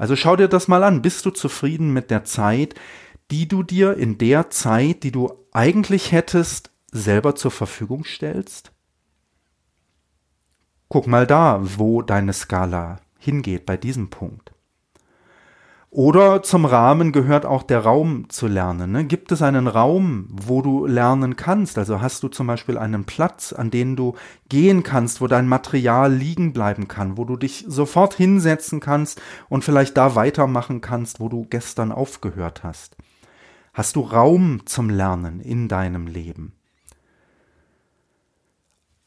Also 0.00 0.16
schau 0.16 0.34
dir 0.34 0.48
das 0.48 0.66
mal 0.66 0.82
an. 0.82 1.02
Bist 1.02 1.26
du 1.26 1.30
zufrieden 1.30 1.92
mit 1.92 2.10
der 2.10 2.24
Zeit, 2.24 2.74
die 3.30 3.46
du 3.46 3.62
dir 3.62 3.98
in 3.98 4.16
der 4.16 4.48
Zeit, 4.48 5.02
die 5.02 5.12
du 5.12 5.30
eigentlich 5.52 6.10
hättest, 6.10 6.70
selber 6.90 7.34
zur 7.34 7.50
Verfügung 7.50 8.04
stellst? 8.04 8.72
Guck 10.88 11.06
mal 11.06 11.26
da, 11.26 11.60
wo 11.76 12.00
deine 12.00 12.32
Skala 12.32 12.96
hingeht 13.18 13.66
bei 13.66 13.76
diesem 13.76 14.08
Punkt. 14.08 14.52
Oder 15.92 16.44
zum 16.44 16.66
Rahmen 16.66 17.10
gehört 17.10 17.44
auch 17.44 17.64
der 17.64 17.80
Raum 17.80 18.28
zu 18.28 18.46
lernen. 18.46 18.92
Ne? 18.92 19.06
Gibt 19.06 19.32
es 19.32 19.42
einen 19.42 19.66
Raum, 19.66 20.28
wo 20.30 20.62
du 20.62 20.86
lernen 20.86 21.34
kannst? 21.34 21.78
Also 21.78 22.00
hast 22.00 22.22
du 22.22 22.28
zum 22.28 22.46
Beispiel 22.46 22.78
einen 22.78 23.06
Platz, 23.06 23.52
an 23.52 23.72
den 23.72 23.96
du 23.96 24.14
gehen 24.48 24.84
kannst, 24.84 25.20
wo 25.20 25.26
dein 25.26 25.48
Material 25.48 26.12
liegen 26.12 26.52
bleiben 26.52 26.86
kann, 26.86 27.16
wo 27.16 27.24
du 27.24 27.36
dich 27.36 27.64
sofort 27.66 28.14
hinsetzen 28.14 28.78
kannst 28.78 29.20
und 29.48 29.64
vielleicht 29.64 29.96
da 29.96 30.14
weitermachen 30.14 30.80
kannst, 30.80 31.18
wo 31.18 31.28
du 31.28 31.44
gestern 31.50 31.90
aufgehört 31.90 32.62
hast? 32.62 32.96
Hast 33.74 33.96
du 33.96 34.02
Raum 34.02 34.66
zum 34.66 34.90
Lernen 34.90 35.40
in 35.40 35.66
deinem 35.66 36.06
Leben? 36.06 36.52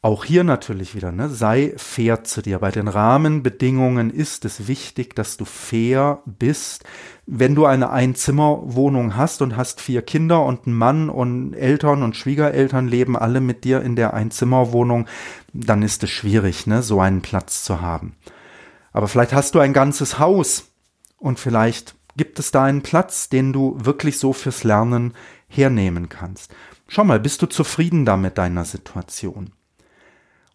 Auch 0.04 0.26
hier 0.26 0.44
natürlich 0.44 0.96
wieder, 0.96 1.14
ne, 1.14 1.30
sei 1.30 1.74
fair 1.78 2.26
zu 2.26 2.42
dir. 2.42 2.60
Bei 2.60 2.72
den 2.72 2.90
Rahmenbedingungen 2.90 4.10
ist 4.10 4.44
es 4.44 4.68
wichtig, 4.68 5.16
dass 5.16 5.38
du 5.38 5.46
fair 5.46 6.22
bist. 6.26 6.84
Wenn 7.26 7.56
du 7.56 7.66
eine 7.66 7.90
Einzimmerwohnung 7.90 9.16
hast 9.16 9.42
und 9.42 9.56
hast 9.56 9.80
vier 9.80 10.02
Kinder 10.02 10.44
und 10.44 10.68
einen 10.68 10.78
Mann 10.78 11.10
und 11.10 11.54
Eltern 11.54 12.04
und 12.04 12.18
Schwiegereltern 12.18 12.86
leben 12.86 13.16
alle 13.16 13.40
mit 13.40 13.64
dir 13.64 13.82
in 13.82 13.96
der 13.96 14.14
Einzimmerwohnung, 14.14 15.08
dann 15.54 15.82
ist 15.82 16.04
es 16.04 16.10
schwierig, 16.10 16.68
ne, 16.68 16.84
so 16.84 17.00
einen 17.00 17.22
Platz 17.22 17.64
zu 17.64 17.80
haben. 17.80 18.18
Aber 18.92 19.08
vielleicht 19.08 19.32
hast 19.32 19.56
du 19.56 19.60
ein 19.60 19.72
ganzes 19.72 20.20
Haus 20.20 20.66
und 21.18 21.40
vielleicht 21.40 21.96
gibt 22.18 22.40
es 22.40 22.52
da 22.52 22.66
einen 22.66 22.82
Platz, 22.82 23.30
den 23.30 23.54
du 23.54 23.78
wirklich 23.80 24.20
so 24.20 24.34
fürs 24.34 24.66
Lernen 24.66 25.14
hernehmen 25.48 26.10
kannst. 26.10 26.54
Schau 26.90 27.06
mal, 27.06 27.22
bist 27.22 27.42
du 27.42 27.46
zufrieden 27.46 28.04
da 28.04 28.18
mit 28.18 28.38
deiner 28.38 28.66
Situation? 28.66 29.54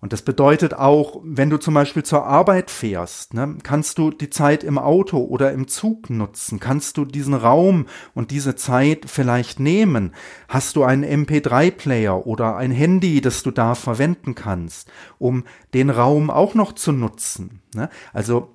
Und 0.00 0.12
das 0.12 0.22
bedeutet 0.22 0.74
auch, 0.74 1.20
wenn 1.24 1.50
du 1.50 1.56
zum 1.56 1.74
Beispiel 1.74 2.04
zur 2.04 2.24
Arbeit 2.24 2.70
fährst, 2.70 3.34
ne, 3.34 3.56
kannst 3.64 3.98
du 3.98 4.10
die 4.10 4.30
Zeit 4.30 4.62
im 4.62 4.78
Auto 4.78 5.18
oder 5.18 5.52
im 5.52 5.66
Zug 5.66 6.08
nutzen, 6.08 6.60
kannst 6.60 6.96
du 6.96 7.04
diesen 7.04 7.34
Raum 7.34 7.86
und 8.14 8.30
diese 8.30 8.54
Zeit 8.54 9.06
vielleicht 9.08 9.58
nehmen. 9.58 10.14
Hast 10.48 10.76
du 10.76 10.84
einen 10.84 11.04
MP3-Player 11.04 12.26
oder 12.26 12.56
ein 12.56 12.70
Handy, 12.70 13.20
das 13.20 13.42
du 13.42 13.50
da 13.50 13.74
verwenden 13.74 14.36
kannst, 14.36 14.88
um 15.18 15.42
den 15.74 15.90
Raum 15.90 16.30
auch 16.30 16.54
noch 16.54 16.72
zu 16.74 16.92
nutzen. 16.92 17.60
Ne? 17.74 17.90
Also 18.12 18.54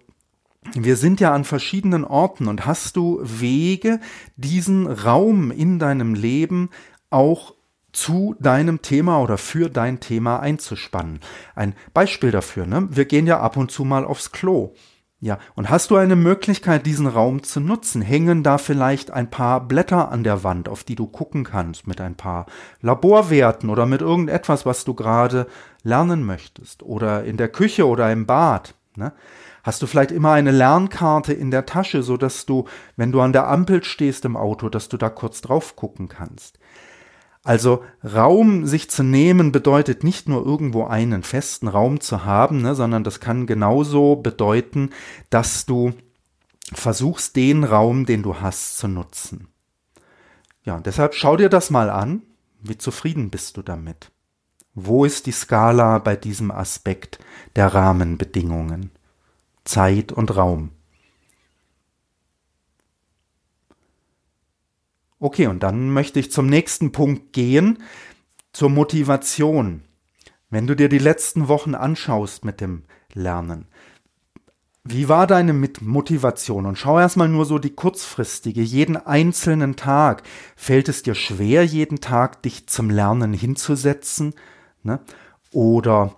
wir 0.73 0.95
sind 0.95 1.19
ja 1.19 1.33
an 1.33 1.43
verschiedenen 1.43 2.05
Orten 2.05 2.47
und 2.47 2.65
hast 2.65 2.95
du 2.95 3.19
Wege, 3.21 4.00
diesen 4.38 4.88
Raum 4.88 5.51
in 5.51 5.77
deinem 5.77 6.13
Leben 6.13 6.69
auch 7.09 7.53
zu 7.93 8.35
deinem 8.39 8.81
Thema 8.81 9.21
oder 9.21 9.38
für 9.38 9.69
dein 9.69 10.01
Thema 10.01 10.39
einzuspannen. 10.39 11.21
Ein 11.55 11.75
Beispiel 11.93 12.31
dafür, 12.31 12.65
ne? 12.65 12.88
Wir 12.89 13.05
gehen 13.05 13.27
ja 13.27 13.39
ab 13.39 13.55
und 13.55 13.71
zu 13.71 13.85
mal 13.85 14.03
aufs 14.03 14.31
Klo. 14.31 14.73
Ja, 15.23 15.39
und 15.55 15.69
hast 15.69 15.89
du 15.89 15.95
eine 15.95 16.17
Möglichkeit, 16.17 16.85
diesen 16.85 17.07
Raum 17.07 17.43
zu 17.43 17.62
nutzen? 17.62 18.01
Hängen 18.01 18.43
da 18.43 18.57
vielleicht 18.57 19.09
ein 19.12 19.29
paar 19.29 19.65
Blätter 19.65 20.12
an 20.12 20.25
der 20.25 20.43
Wand, 20.43 20.67
auf 20.67 20.83
die 20.83 20.95
du 20.95 21.07
gucken 21.07 21.45
kannst, 21.45 21.88
mit 21.88 22.01
ein 22.01 22.15
paar 22.15 22.45
Laborwerten 22.81 23.69
oder 23.69 23.85
mit 23.85 24.01
irgendetwas, 24.01 24.65
was 24.65 24.83
du 24.83 24.95
gerade 24.95 25.47
lernen 25.81 26.25
möchtest? 26.25 26.83
Oder 26.83 27.23
in 27.23 27.38
der 27.38 27.47
Küche 27.47 27.88
oder 27.88 28.12
im 28.12 28.25
Bad? 28.25 28.75
Ne? 28.97 29.13
Hast 29.63 29.81
du 29.81 29.88
vielleicht 29.88 30.12
immer 30.12 30.33
eine 30.33 30.51
Lernkarte 30.51 31.31
in 31.31 31.51
der 31.51 31.65
Tasche, 31.65 32.03
so 32.03 32.17
dass 32.17 32.45
du, 32.45 32.65
wenn 32.97 33.13
du 33.13 33.21
an 33.21 33.31
der 33.31 33.47
Ampel 33.47 33.81
stehst 33.85 34.25
im 34.25 34.35
Auto, 34.35 34.67
dass 34.67 34.89
du 34.89 34.97
da 34.97 35.09
kurz 35.09 35.39
drauf 35.39 35.77
gucken 35.77 36.09
kannst? 36.09 36.59
Also 37.43 37.83
Raum 38.03 38.65
sich 38.65 38.89
zu 38.89 39.03
nehmen 39.03 39.51
bedeutet 39.51 40.03
nicht 40.03 40.29
nur 40.29 40.45
irgendwo 40.45 40.85
einen 40.85 41.23
festen 41.23 41.67
Raum 41.67 42.00
zu 42.00 42.23
haben, 42.23 42.62
ne, 42.62 42.73
sondern 42.73 43.03
das 43.03 43.19
kann 43.19 43.45
genauso 43.45 44.15
bedeuten, 44.15 44.91
dass 45.29 45.65
du 45.65 45.93
versuchst, 46.71 47.35
den 47.35 47.65
Raum, 47.65 48.05
den 48.05 48.23
du 48.23 48.39
hast, 48.39 48.77
zu 48.77 48.88
nutzen. 48.88 49.50
Ja, 50.63 50.79
deshalb 50.79 51.13
schau 51.13 51.35
dir 51.35 51.50
das 51.50 51.69
mal 51.69 51.89
an. 51.89 52.21
Wie 52.62 52.77
zufrieden 52.77 53.29
bist 53.29 53.57
du 53.57 53.62
damit? 53.62 54.09
Wo 54.73 55.03
ist 55.03 55.25
die 55.25 55.33
Skala 55.33 56.00
bei 56.00 56.15
diesem 56.15 56.50
Aspekt 56.50 57.19
der 57.57 57.73
Rahmenbedingungen? 57.73 58.91
Zeit 59.65 60.13
und 60.13 60.35
Raum. 60.35 60.71
Okay, 65.23 65.47
und 65.47 65.63
dann 65.63 65.89
möchte 65.89 66.19
ich 66.19 66.33
zum 66.33 66.47
nächsten 66.47 66.91
Punkt 66.91 67.31
gehen, 67.31 67.81
zur 68.51 68.69
Motivation. 68.69 69.83
Wenn 70.49 70.67
du 70.67 70.75
dir 70.75 70.89
die 70.89 70.97
letzten 70.97 71.47
Wochen 71.47 71.75
anschaust 71.75 72.43
mit 72.43 72.59
dem 72.59 72.83
Lernen, 73.13 73.69
wie 74.83 75.07
war 75.07 75.25
deine 75.25 75.53
Motivation? 75.53 76.65
Und 76.65 76.77
schau 76.77 76.99
erstmal 76.99 77.29
nur 77.29 77.45
so 77.45 77.57
die 77.57 77.73
kurzfristige, 77.73 78.61
jeden 78.61 78.97
einzelnen 78.97 79.77
Tag. 79.77 80.23
Fällt 80.57 80.89
es 80.89 81.03
dir 81.03 81.15
schwer, 81.15 81.63
jeden 81.63 82.01
Tag 82.01 82.43
dich 82.43 82.67
zum 82.67 82.89
Lernen 82.89 83.31
hinzusetzen? 83.31 84.33
Ne? 84.81 84.99
Oder 85.53 86.17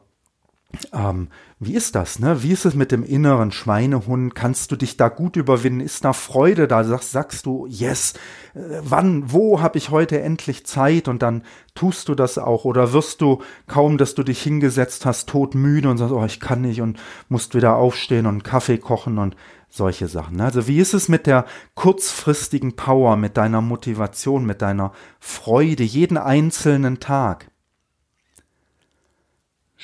ähm, 0.93 1.29
wie 1.59 1.73
ist 1.73 1.95
das, 1.95 2.19
ne? 2.19 2.43
Wie 2.43 2.51
ist 2.51 2.65
es 2.65 2.75
mit 2.75 2.91
dem 2.91 3.03
inneren 3.03 3.51
Schweinehund? 3.51 4.35
Kannst 4.35 4.71
du 4.71 4.75
dich 4.75 4.97
da 4.97 5.09
gut 5.09 5.35
überwinden? 5.35 5.79
Ist 5.79 6.05
da 6.05 6.13
Freude 6.13 6.67
da? 6.67 6.83
Sagst, 6.83 7.11
sagst 7.11 7.45
du, 7.45 7.65
yes, 7.67 8.13
äh, 8.53 8.59
wann, 8.81 9.31
wo 9.31 9.61
habe 9.61 9.77
ich 9.77 9.89
heute 9.89 10.21
endlich 10.21 10.65
Zeit? 10.65 11.07
Und 11.07 11.21
dann 11.21 11.43
tust 11.73 12.09
du 12.09 12.15
das 12.15 12.37
auch. 12.37 12.65
Oder 12.65 12.93
wirst 12.93 13.21
du 13.21 13.41
kaum, 13.67 13.97
dass 13.97 14.15
du 14.15 14.23
dich 14.23 14.41
hingesetzt 14.41 15.05
hast, 15.05 15.29
todmüde 15.29 15.89
und 15.89 15.97
sagst, 15.97 16.13
oh, 16.13 16.25
ich 16.25 16.39
kann 16.39 16.61
nicht 16.61 16.81
und 16.81 16.99
musst 17.29 17.55
wieder 17.55 17.75
aufstehen 17.75 18.25
und 18.25 18.43
Kaffee 18.43 18.77
kochen 18.77 19.17
und 19.17 19.35
solche 19.69 20.07
Sachen. 20.07 20.37
Ne? 20.37 20.45
Also 20.45 20.67
wie 20.67 20.79
ist 20.79 20.93
es 20.93 21.09
mit 21.09 21.27
der 21.27 21.45
kurzfristigen 21.75 22.75
Power, 22.75 23.17
mit 23.17 23.37
deiner 23.37 23.61
Motivation, 23.61 24.45
mit 24.45 24.61
deiner 24.61 24.93
Freude 25.19 25.83
jeden 25.83 26.17
einzelnen 26.17 26.99
Tag? 26.99 27.49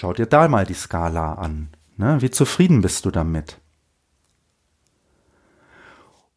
Schau 0.01 0.13
dir 0.13 0.25
da 0.25 0.48
mal 0.48 0.65
die 0.65 0.74
Skala 0.74 1.36
an. 1.36 1.70
Ne? 1.96 2.24
Wie 2.24 2.31
zufrieden 2.31 2.81
bist 2.81 3.05
du 3.05 3.12
damit? 3.12 3.60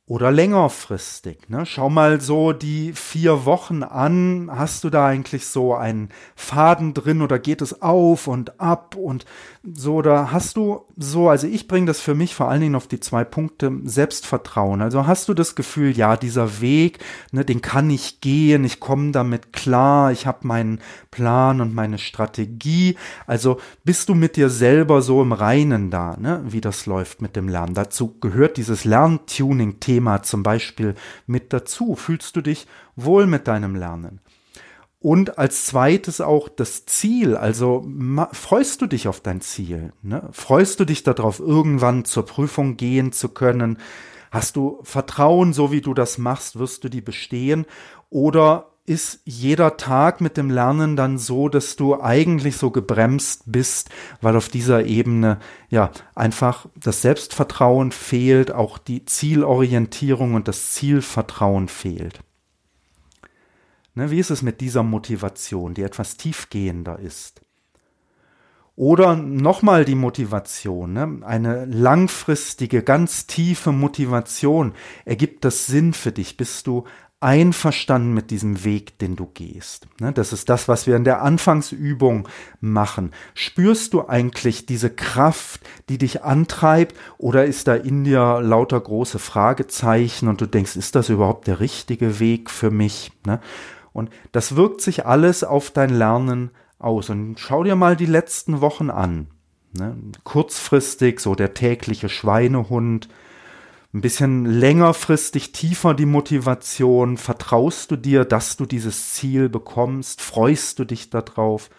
Oder 0.05 0.31
längerfristig. 0.31 1.49
Ne? 1.49 1.65
Schau 1.65 1.89
mal 1.89 2.21
so 2.21 2.53
die 2.53 2.93
vier 2.93 3.47
Wochen 3.47 3.83
an. 3.83 4.51
Hast 4.53 4.85
du 4.85 4.91
da 4.91 5.07
eigentlich 5.07 5.47
so 5.47 5.75
einen 5.75 6.11
Faden 6.37 6.93
drin 6.93 7.23
oder 7.23 7.39
geht 7.39 7.63
es 7.63 7.81
auf 7.81 8.27
und 8.27 8.61
ab 8.61 8.97
und 8.97 9.25
so? 9.63 9.95
Oder 9.95 10.31
hast 10.31 10.59
du 10.59 10.85
so, 10.97 11.29
also 11.29 11.47
ich 11.47 11.67
bringe 11.67 11.87
das 11.87 12.01
für 12.01 12.15
mich 12.15 12.35
vor 12.35 12.49
allen 12.49 12.61
Dingen 12.61 12.75
auf 12.75 12.87
die 12.87 13.01
zwei 13.01 13.25
Punkte 13.25 13.73
Selbstvertrauen. 13.85 14.83
Also 14.83 15.07
hast 15.07 15.29
du 15.29 15.35
das 15.35 15.55
Gefühl, 15.55 15.97
ja, 15.97 16.17
dieser 16.17 16.61
Weg, 16.61 16.99
ne, 17.33 17.45
den 17.45 17.63
kann 17.63 17.91
ich 17.91 18.21
gehen, 18.21 18.65
ich 18.65 18.81
komme 18.81 19.11
damit 19.13 19.53
klar, 19.53 20.13
ich 20.13 20.27
habe 20.27 20.47
meinen 20.47 20.81
Plan 21.11 21.61
und 21.61 21.75
meine 21.75 21.99
Strategie. 21.99 22.97
Also 23.27 23.59
bist 23.85 24.09
du 24.09 24.15
mit 24.15 24.37
dir 24.37 24.51
selber 24.51 25.03
so 25.03 25.23
im 25.23 25.33
Reinen 25.33 25.91
da, 25.91 26.17
ne, 26.19 26.43
wie 26.47 26.61
das 26.61 26.87
läuft 26.87 27.23
mit 27.23 27.37
dem 27.37 27.49
Lernen. 27.49 27.75
Dazu 27.75 28.19
gehört 28.21 28.57
dieses 28.57 28.85
Lerntuning-Thema 28.85 29.95
Thema 29.95 30.23
zum 30.23 30.43
Beispiel 30.43 30.95
mit 31.27 31.53
dazu? 31.53 31.95
Fühlst 31.95 32.37
du 32.37 32.41
dich 32.41 32.67
wohl 32.97 33.27
mit 33.27 33.49
deinem 33.49 33.77
Lernen? 33.77 34.21
Und 35.05 35.37
als 35.37 35.67
zweites 35.67 36.23
auch 36.23 36.49
das 36.49 36.87
Ziel. 36.87 37.37
Also 37.37 37.87
freust 38.33 38.81
du 38.81 38.87
dich 38.87 39.07
auf 39.07 39.21
dein 39.21 39.43
Ziel? 39.43 39.93
Ne? 40.01 40.31
Freust 40.33 40.81
du 40.81 40.87
dich 40.87 41.03
darauf, 41.03 41.41
irgendwann 41.41 42.07
zur 42.07 42.25
Prüfung 42.25 42.79
gehen 42.79 43.13
zu 43.13 43.29
können? 43.29 43.77
Hast 44.31 44.57
du 44.57 44.79
Vertrauen, 44.83 45.53
so 45.53 45.71
wie 45.71 45.83
du 45.83 45.93
das 45.93 46.17
machst, 46.17 46.59
wirst 46.59 46.85
du 46.85 46.89
die 46.89 47.03
bestehen? 47.03 47.67
Oder 48.09 48.71
ist 48.87 49.21
jeder 49.27 49.77
Tag 49.77 50.23
mit 50.23 50.39
dem 50.39 50.49
Lernen 50.49 50.97
dann 50.97 51.19
so, 51.19 51.51
dass 51.51 51.77
du 51.77 52.01
eigentlich 52.01 52.57
so 52.57 52.71
gebremst 52.71 53.43
bist, 53.45 53.91
weil 54.23 54.39
auf 54.39 54.49
dieser 54.49 54.87
Ebene 54.87 55.39
ja 55.69 55.91
einfach 56.15 56.65
das 56.77 57.03
Selbstvertrauen 57.03 57.93
fehlt, 57.93 58.53
auch 58.53 58.79
die 58.79 59.05
Zielorientierung 59.05 60.33
und 60.33 60.49
das 60.49 60.73
Zielvertrauen 60.73 61.69
fehlt. 61.69 62.21
Ne, 63.95 64.11
wie 64.11 64.19
ist 64.19 64.31
es 64.31 64.43
mit 64.43 64.61
dieser 64.61 64.83
Motivation, 64.83 65.75
die 65.75 65.83
etwas 65.83 66.17
tiefgehender 66.17 66.99
ist? 66.99 67.41
Oder 68.77 69.15
nochmal 69.15 69.85
die 69.85 69.95
Motivation, 69.95 70.95
ne? 70.95 71.21
eine 71.25 71.65
langfristige, 71.65 72.83
ganz 72.83 73.29
tiefe 73.29 73.71
Motivation. 73.71 74.75
Ergibt 75.05 75.45
das 75.45 75.67
Sinn 75.67 75.93
für 75.93 76.11
dich? 76.11 76.37
Bist 76.37 76.67
du 76.67 76.85
einverstanden 77.25 78.13
mit 78.13 78.31
diesem 78.31 78.65
Weg, 78.65 78.99
den 78.99 79.17
du 79.17 79.25
gehst. 79.25 79.87
Ne, 79.99 80.13
das 80.13 80.35
ist 80.35 80.51
das, 80.51 80.69
was 80.69 80.87
wir 80.87 80.95
in 80.95 81.05
der 81.05 81.23
Anfangsübung 81.23 82.29
machen. 82.61 83.13
Spürst 83.33 83.95
du 83.95 84.07
eigentlich 84.07 84.67
diese 84.67 84.91
Kraft, 84.91 85.63
die 85.89 85.97
dich 85.97 86.23
antreibt, 86.23 86.95
oder 87.17 87.47
ist 87.47 87.67
da 87.67 87.77
in 87.77 88.05
dir 88.05 88.41
lauter 88.43 88.79
große 88.79 89.19
Fragezeichen 89.19 90.29
und 90.29 90.43
du 90.43 90.47
denkst, 90.47 90.77
ist 90.77 90.97
das 90.97 91.09
überhaupt 91.09 91.47
der 91.47 91.61
richtige 91.61 92.21
Weg 92.21 92.51
für 92.51 92.71
mich? 92.71 93.11
Ne? 93.25 93.41
Und 93.95 94.11
das 94.33 94.57
wirkt 94.57 94.83
sich 94.83 95.07
alles 95.07 95.43
auf 95.45 95.71
dein 95.71 95.89
Lernen 95.89 96.51
aus. 96.79 97.09
Und 97.09 97.41
schau 97.41 97.65
dir 97.65 97.77
mal 97.77 97.97
die 97.97 98.05
letzten 98.05 98.61
Wochen 98.61 98.91
an. 98.91 99.29
Ne? 99.73 99.97
Kurzfristig, 100.25 101.21
so 101.21 101.35
der 101.35 101.55
tägliche 101.55 102.11
Schweinehund, 102.11 103.09
ein 103.95 104.01
bisschen 104.01 104.45
längerfristig 104.45 105.53
tiefer 105.53 105.95
die 105.95 106.07
Motivation? 106.07 107.17
Vertraust 107.17 107.93
du 107.93 107.97
dir, 107.97 108.25
dass 108.25 108.57
du 108.57 108.67
dieses 108.67 109.15
Ziel 109.15 109.49
bekommst? 109.49 110.21
Freust 110.21 110.81
du 110.81 110.85
dich 110.85 111.11
darauf? 111.11 111.71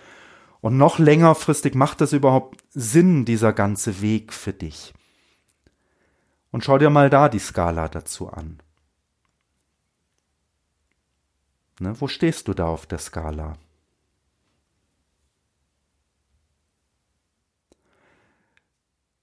Und 0.61 0.77
noch 0.77 0.97
längerfristig 0.97 1.75
macht 1.75 1.99
das 1.99 2.13
überhaupt 2.13 2.63
Sinn, 2.71 3.25
dieser 3.25 3.51
ganze 3.51 4.01
Weg 4.01 4.31
für 4.31 4.53
dich? 4.53 4.93
Und 6.51 6.63
schau 6.63 6.77
dir 6.77 6.89
mal 6.89 7.09
da 7.09 7.27
die 7.27 7.39
Skala 7.39 7.89
dazu 7.89 8.29
an. 8.29 8.59
Ne, 11.79 11.99
wo 11.99 12.07
stehst 12.07 12.47
du 12.47 12.53
da 12.53 12.67
auf 12.67 12.85
der 12.85 12.99
Skala? 12.99 13.57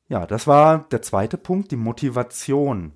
Ja, 0.08 0.26
das 0.26 0.46
war 0.46 0.86
der 0.90 1.02
zweite 1.02 1.38
Punkt, 1.38 1.70
die 1.70 1.76
Motivation. 1.76 2.92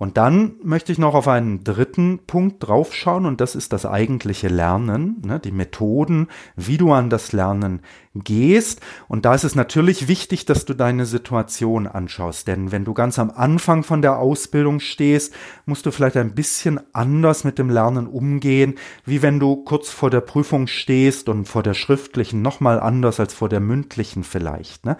Und 0.00 0.16
dann 0.16 0.54
möchte 0.62 0.92
ich 0.92 0.98
noch 0.98 1.14
auf 1.14 1.28
einen 1.28 1.62
dritten 1.62 2.20
Punkt 2.26 2.66
draufschauen 2.66 3.26
und 3.26 3.42
das 3.42 3.54
ist 3.54 3.74
das 3.74 3.84
eigentliche 3.84 4.48
Lernen, 4.48 5.20
ne, 5.22 5.38
die 5.38 5.52
Methoden, 5.52 6.28
wie 6.56 6.78
du 6.78 6.90
an 6.90 7.10
das 7.10 7.32
Lernen 7.32 7.82
gehst. 8.14 8.80
Und 9.08 9.26
da 9.26 9.34
ist 9.34 9.44
es 9.44 9.54
natürlich 9.54 10.08
wichtig, 10.08 10.46
dass 10.46 10.64
du 10.64 10.72
deine 10.72 11.04
Situation 11.04 11.86
anschaust, 11.86 12.48
denn 12.48 12.72
wenn 12.72 12.86
du 12.86 12.94
ganz 12.94 13.18
am 13.18 13.30
Anfang 13.30 13.82
von 13.82 14.00
der 14.00 14.18
Ausbildung 14.18 14.80
stehst, 14.80 15.34
musst 15.66 15.84
du 15.84 15.90
vielleicht 15.90 16.16
ein 16.16 16.34
bisschen 16.34 16.80
anders 16.94 17.44
mit 17.44 17.58
dem 17.58 17.68
Lernen 17.68 18.06
umgehen, 18.06 18.76
wie 19.04 19.20
wenn 19.20 19.38
du 19.38 19.56
kurz 19.64 19.90
vor 19.90 20.08
der 20.08 20.22
Prüfung 20.22 20.66
stehst 20.66 21.28
und 21.28 21.44
vor 21.44 21.62
der 21.62 21.74
schriftlichen 21.74 22.40
nochmal 22.40 22.80
anders 22.80 23.20
als 23.20 23.34
vor 23.34 23.50
der 23.50 23.60
mündlichen 23.60 24.24
vielleicht. 24.24 24.86
Ne? 24.86 24.96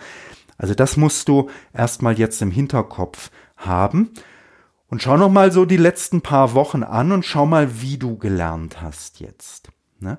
Also 0.58 0.74
das 0.74 0.98
musst 0.98 1.26
du 1.26 1.48
erstmal 1.72 2.18
jetzt 2.18 2.42
im 2.42 2.50
Hinterkopf 2.50 3.30
haben. 3.56 4.10
Und 4.90 5.00
schau 5.00 5.16
noch 5.16 5.30
mal 5.30 5.52
so 5.52 5.64
die 5.64 5.76
letzten 5.76 6.20
paar 6.20 6.52
Wochen 6.54 6.82
an 6.82 7.12
und 7.12 7.24
schau 7.24 7.46
mal, 7.46 7.80
wie 7.80 7.96
du 7.96 8.18
gelernt 8.18 8.82
hast 8.82 9.20
jetzt. 9.20 9.70
Ne? 10.00 10.18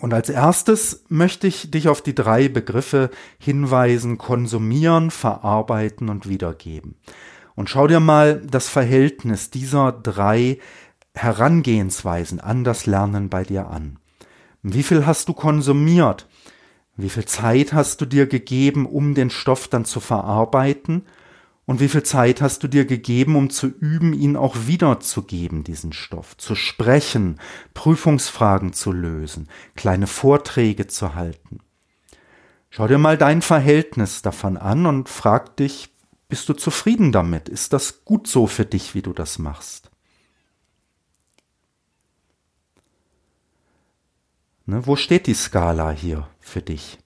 Und 0.00 0.14
als 0.14 0.28
erstes 0.28 1.04
möchte 1.08 1.48
ich 1.48 1.70
dich 1.70 1.88
auf 1.88 2.02
die 2.02 2.14
drei 2.14 2.48
Begriffe 2.48 3.10
hinweisen, 3.38 4.16
konsumieren, 4.16 5.10
verarbeiten 5.10 6.08
und 6.08 6.28
wiedergeben. 6.28 6.94
Und 7.56 7.68
schau 7.68 7.88
dir 7.88 8.00
mal 8.00 8.40
das 8.40 8.68
Verhältnis 8.68 9.50
dieser 9.50 9.90
drei 9.90 10.58
Herangehensweisen 11.14 12.38
an 12.38 12.62
das 12.62 12.86
Lernen 12.86 13.28
bei 13.28 13.42
dir 13.42 13.66
an. 13.68 13.98
Wie 14.62 14.84
viel 14.84 15.04
hast 15.04 15.28
du 15.28 15.34
konsumiert? 15.34 16.28
Wie 16.96 17.10
viel 17.10 17.24
Zeit 17.24 17.72
hast 17.72 18.00
du 18.00 18.06
dir 18.06 18.26
gegeben, 18.26 18.86
um 18.86 19.14
den 19.14 19.30
Stoff 19.30 19.66
dann 19.66 19.84
zu 19.84 19.98
verarbeiten? 19.98 21.06
Und 21.64 21.80
wie 21.80 21.88
viel 21.88 22.02
Zeit 22.02 22.42
hast 22.42 22.62
du 22.64 22.68
dir 22.68 22.84
gegeben, 22.84 23.36
um 23.36 23.48
zu 23.48 23.68
üben, 23.68 24.12
ihn 24.12 24.36
auch 24.36 24.56
wiederzugeben, 24.66 25.62
diesen 25.62 25.92
Stoff, 25.92 26.36
zu 26.36 26.54
sprechen, 26.54 27.38
Prüfungsfragen 27.72 28.72
zu 28.72 28.90
lösen, 28.90 29.48
kleine 29.76 30.08
Vorträge 30.08 30.88
zu 30.88 31.14
halten? 31.14 31.60
Schau 32.68 32.88
dir 32.88 32.98
mal 32.98 33.16
dein 33.16 33.42
Verhältnis 33.42 34.22
davon 34.22 34.56
an 34.56 34.86
und 34.86 35.08
frag 35.08 35.56
dich, 35.56 35.90
bist 36.28 36.48
du 36.48 36.54
zufrieden 36.54 37.12
damit? 37.12 37.48
Ist 37.48 37.72
das 37.72 38.04
gut 38.04 38.26
so 38.26 38.46
für 38.46 38.64
dich, 38.64 38.94
wie 38.94 39.02
du 39.02 39.12
das 39.12 39.38
machst? 39.38 39.90
Ne, 44.64 44.86
wo 44.86 44.96
steht 44.96 45.26
die 45.26 45.34
Skala 45.34 45.90
hier 45.90 46.28
für 46.40 46.62
dich? 46.62 46.98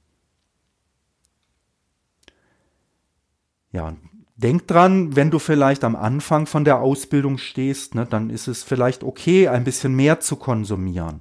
Ja, 3.72 3.88
und 3.88 3.98
denk 4.37 4.66
dran, 4.66 5.16
wenn 5.16 5.31
du 5.31 5.38
vielleicht 5.38 5.83
am 5.85 5.96
Anfang 5.96 6.46
von 6.46 6.64
der 6.64 6.81
Ausbildung 6.81 7.38
stehst, 7.38 7.94
ne, 7.94 8.07
dann 8.07 8.31
ist 8.31 8.49
es 8.49 8.62
vielleicht 8.62 9.03
okay, 9.03 9.49
ein 9.49 9.64
bisschen 9.64 9.94
mehr 9.94 10.20
zu 10.20 10.37
konsumieren. 10.37 11.20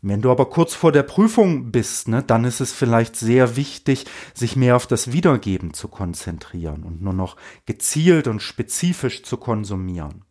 Wenn 0.00 0.22
du 0.22 0.30
aber 0.30 0.46
kurz 0.46 0.74
vor 0.74 0.92
der 0.92 1.02
Prüfung 1.02 1.72
bist, 1.72 2.08
ne, 2.08 2.22
dann 2.22 2.44
ist 2.44 2.60
es 2.60 2.72
vielleicht 2.72 3.16
sehr 3.16 3.56
wichtig, 3.56 4.06
sich 4.34 4.54
mehr 4.54 4.76
auf 4.76 4.86
das 4.86 5.12
Wiedergeben 5.12 5.74
zu 5.74 5.88
konzentrieren 5.88 6.84
und 6.84 7.02
nur 7.02 7.14
noch 7.14 7.36
gezielt 7.66 8.28
und 8.28 8.40
spezifisch 8.40 9.22
zu 9.24 9.36
konsumieren. 9.36 10.24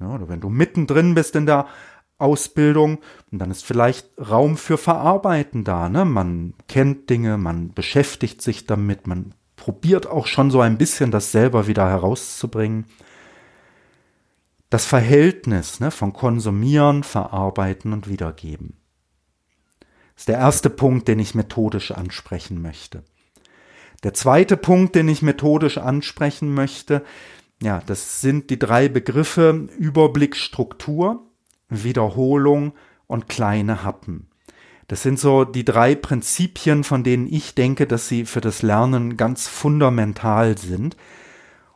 Ja, 0.00 0.14
oder 0.14 0.28
wenn 0.28 0.40
du 0.40 0.48
mittendrin 0.48 1.14
bist 1.14 1.36
in 1.36 1.46
der 1.46 1.66
Ausbildung, 2.18 2.98
dann 3.30 3.50
ist 3.50 3.64
vielleicht 3.64 4.08
Raum 4.18 4.58
für 4.58 4.76
Verarbeiten 4.76 5.64
da. 5.64 5.88
Ne? 5.88 6.04
Man 6.04 6.54
kennt 6.68 7.08
Dinge, 7.08 7.38
man 7.38 7.72
beschäftigt 7.72 8.42
sich 8.42 8.66
damit, 8.66 9.06
man 9.06 9.34
probiert 9.60 10.06
auch 10.06 10.26
schon 10.26 10.50
so 10.50 10.60
ein 10.60 10.78
bisschen 10.78 11.10
das 11.10 11.30
selber 11.30 11.66
wieder 11.66 11.88
herauszubringen. 11.88 12.86
Das 14.70 14.86
Verhältnis 14.86 15.80
ne, 15.80 15.90
von 15.90 16.12
Konsumieren, 16.12 17.04
Verarbeiten 17.04 17.92
und 17.92 18.08
Wiedergeben 18.08 18.80
ist 20.16 20.28
der 20.28 20.38
erste 20.38 20.68
Punkt, 20.68 21.08
den 21.08 21.18
ich 21.18 21.34
methodisch 21.34 21.92
ansprechen 21.92 22.60
möchte. 22.60 23.04
Der 24.02 24.12
zweite 24.12 24.58
Punkt, 24.58 24.94
den 24.94 25.08
ich 25.08 25.22
methodisch 25.22 25.78
ansprechen 25.78 26.52
möchte, 26.52 27.02
ja, 27.62 27.82
das 27.86 28.20
sind 28.20 28.50
die 28.50 28.58
drei 28.58 28.88
Begriffe 28.88 29.68
Überblick, 29.78 30.36
Struktur, 30.36 31.26
Wiederholung 31.68 32.72
und 33.06 33.28
kleine 33.28 33.82
Happen. 33.82 34.29
Das 34.90 35.04
sind 35.04 35.20
so 35.20 35.44
die 35.44 35.64
drei 35.64 35.94
Prinzipien, 35.94 36.82
von 36.82 37.04
denen 37.04 37.32
ich 37.32 37.54
denke, 37.54 37.86
dass 37.86 38.08
sie 38.08 38.24
für 38.24 38.40
das 38.40 38.62
Lernen 38.62 39.16
ganz 39.16 39.46
fundamental 39.46 40.58
sind. 40.58 40.96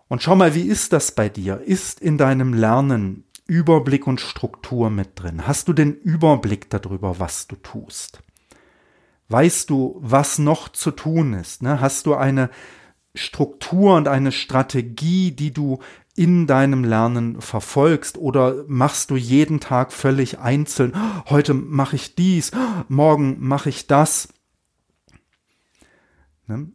Und 0.09 0.25
schau 0.25 0.35
mal, 0.35 0.57
wie 0.57 0.67
ist 0.67 0.93
das 0.93 1.13
bei 1.13 1.29
dir? 1.29 1.61
Ist 1.61 2.01
in 2.01 2.19
deinem 2.19 2.53
Lernen 2.55 3.23
Überblick 3.47 4.09
und 4.09 4.21
Struktur 4.21 4.91
mit 4.91 5.11
drin? 5.15 5.47
Hast 5.47 5.69
du 5.69 5.73
den 5.73 5.95
Überblick 5.95 6.71
darüber, 6.71 7.21
was 7.21 7.47
du 7.47 7.55
tust? 7.55 8.19
Weißt 9.29 9.71
du, 9.71 9.97
was 10.01 10.41
noch 10.41 10.69
zu 10.71 10.91
tun 10.91 11.35
ist? 11.35 11.63
Ne? 11.63 11.81
Hast 11.81 12.07
du 12.07 12.15
eine 12.17 12.51
Struktur 13.15 13.95
und 13.95 14.09
eine 14.09 14.33
Strategie, 14.33 15.31
die 15.31 15.53
du 15.53 15.79
in 16.17 16.47
deinem 16.47 16.85
Lernen 16.85 17.41
verfolgst 17.41 18.19
oder 18.19 18.65
machst 18.69 19.11
du 19.11 19.17
jeden 19.17 19.61
Tag 19.61 19.93
völlig 19.93 20.39
einzeln, 20.39 20.95
heute 21.29 21.55
mache 21.55 21.97
ich 21.97 22.15
dies, 22.15 22.53
morgen 22.89 23.37
mache 23.41 23.69
ich 23.69 23.87
das. 23.87 24.29
Ne? 26.47 26.69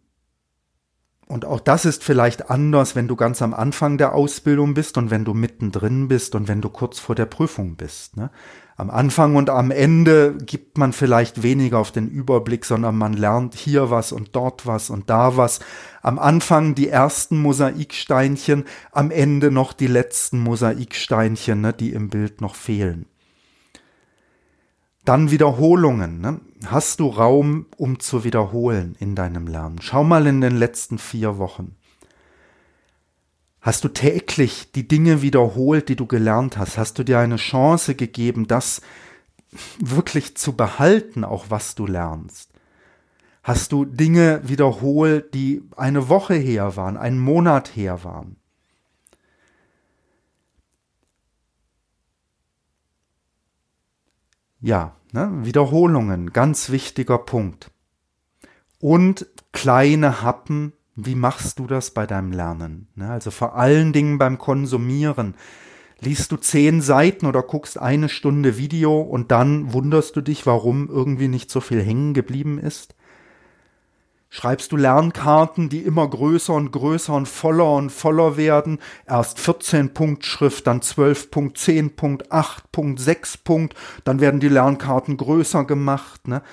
Und 1.32 1.46
auch 1.46 1.60
das 1.60 1.86
ist 1.86 2.04
vielleicht 2.04 2.50
anders, 2.50 2.96
wenn 2.96 3.08
du 3.08 3.16
ganz 3.16 3.44
am 3.44 3.54
Anfang 3.54 4.00
der 4.00 4.16
Ausbildung 4.16 4.74
bist 4.74 4.98
und 4.98 5.12
wenn 5.12 5.26
du 5.26 5.36
mittendrin 5.36 6.08
bist 6.08 6.34
und 6.34 6.48
wenn 6.48 6.60
du 6.60 6.70
kurz 6.70 6.98
vor 6.98 7.14
der 7.14 7.28
Prüfung 7.28 7.76
bist. 7.76 8.18
Ne? 8.18 8.32
Am 8.78 8.90
Anfang 8.90 9.36
und 9.36 9.52
am 9.52 9.70
Ende 9.70 10.36
gibt 10.38 10.80
man 10.80 10.92
vielleicht 10.92 11.44
weniger 11.44 11.78
auf 11.78 11.92
den 11.92 12.08
Überblick, 12.08 12.66
sondern 12.66 12.98
man 12.98 13.14
lernt 13.14 13.54
hier 13.54 13.92
was 13.92 14.12
und 14.12 14.36
dort 14.36 14.66
was 14.66 14.90
und 14.90 15.12
da 15.12 15.38
was. 15.38 15.60
Am 16.02 16.18
Anfang 16.18 16.74
die 16.74 16.90
ersten 16.90 17.40
Mosaiksteinchen, 17.40 18.66
am 18.92 19.12
Ende 19.12 19.52
noch 19.52 19.74
die 19.74 19.86
letzten 19.86 20.40
Mosaiksteinchen, 20.40 21.62
ne, 21.62 21.74
die 21.74 21.94
im 21.94 22.10
Bild 22.10 22.42
noch 22.42 22.56
fehlen. 22.56 23.06
Dann 25.06 25.30
Wiederholungen. 25.30 26.22
Ne? 26.22 26.42
Hast 26.66 27.00
du 27.00 27.08
Raum, 27.08 27.68
um 27.78 28.00
zu 28.00 28.26
wiederholen 28.26 28.96
in 29.00 29.16
deinem 29.16 29.48
Lernen? 29.48 29.82
Schau 29.82 30.04
mal 30.04 30.28
in 30.28 30.42
den 30.42 30.58
letzten 30.58 30.98
vier 30.98 31.38
Wochen. 31.38 31.76
Hast 33.62 33.84
du 33.84 33.90
täglich 33.90 34.72
die 34.74 34.88
Dinge 34.88 35.22
wiederholt, 35.22 35.88
die 35.90 35.96
du 35.96 36.06
gelernt 36.06 36.58
hast? 36.58 36.78
Hast 36.78 37.00
du 37.00 37.04
dir 37.04 37.20
eine 37.20 37.38
Chance 37.38 37.96
gegeben, 37.96 38.48
das 38.48 38.82
wirklich 39.80 40.36
zu 40.36 40.56
behalten, 40.56 41.24
auch 41.24 41.46
was 41.50 41.76
du 41.76 41.86
lernst? 41.88 42.52
Hast 43.42 43.72
du 43.72 43.86
Dinge 43.86 44.42
wiederholt, 44.44 45.34
die 45.34 45.64
eine 45.78 46.10
Woche 46.10 46.36
her 46.36 46.76
waren, 46.76 46.98
einen 46.98 47.20
Monat 47.20 47.76
her 47.76 48.04
waren? 48.04 48.36
Ja, 54.62 54.99
ne? 55.12 55.32
Wiederholungen, 55.44 56.34
ganz 56.34 56.70
wichtiger 56.70 57.18
Punkt. 57.18 57.72
Und 58.80 59.28
kleine 59.52 60.22
Happen, 60.22 60.74
wie 60.96 61.16
machst 61.16 61.60
du 61.60 61.68
das 61.68 61.92
bei 61.92 62.06
deinem 62.06 62.32
Lernen? 62.32 62.88
Ne? 62.96 63.10
Also 63.10 63.32
vor 63.32 63.56
allen 63.56 63.94
Dingen 63.94 64.18
beim 64.18 64.38
Konsumieren. 64.38 65.36
Liest 66.02 66.32
du 66.32 66.38
zehn 66.38 66.82
Seiten 66.82 67.26
oder 67.26 67.42
guckst 67.42 67.78
eine 67.78 68.08
Stunde 68.08 68.58
Video 68.58 69.02
und 69.02 69.32
dann 69.32 69.74
wunderst 69.74 70.16
du 70.16 70.22
dich, 70.22 70.46
warum 70.46 70.88
irgendwie 70.88 71.28
nicht 71.28 71.52
so 71.52 71.60
viel 71.60 71.82
hängen 71.82 72.14
geblieben 72.14 72.58
ist? 72.58 72.96
Schreibst 74.32 74.72
du 74.72 74.78
Lernkarten, 74.78 75.70
die 75.70 75.80
immer 75.80 76.08
größer 76.08 76.54
und 76.54 76.72
größer 76.72 77.14
und 77.14 77.28
voller 77.28 77.74
und 77.74 77.90
voller 77.90 78.38
werden? 78.38 78.78
Erst 79.08 79.40
14 79.40 79.96
Punkt 79.96 80.24
Schrift, 80.24 80.68
dann 80.68 80.84
12 80.84 81.32
Punkt, 81.32 81.58
10 81.58 81.96
Punkt, 81.96 82.32
8 82.32 82.72
Punkt, 82.72 83.00
6 83.00 83.38
Punkt, 83.38 83.74
dann 84.04 84.20
werden 84.20 84.40
die 84.40 84.50
Lernkarten 84.50 85.18
größer 85.18 85.66
gemacht. 85.66 86.28
Ne? 86.28 86.44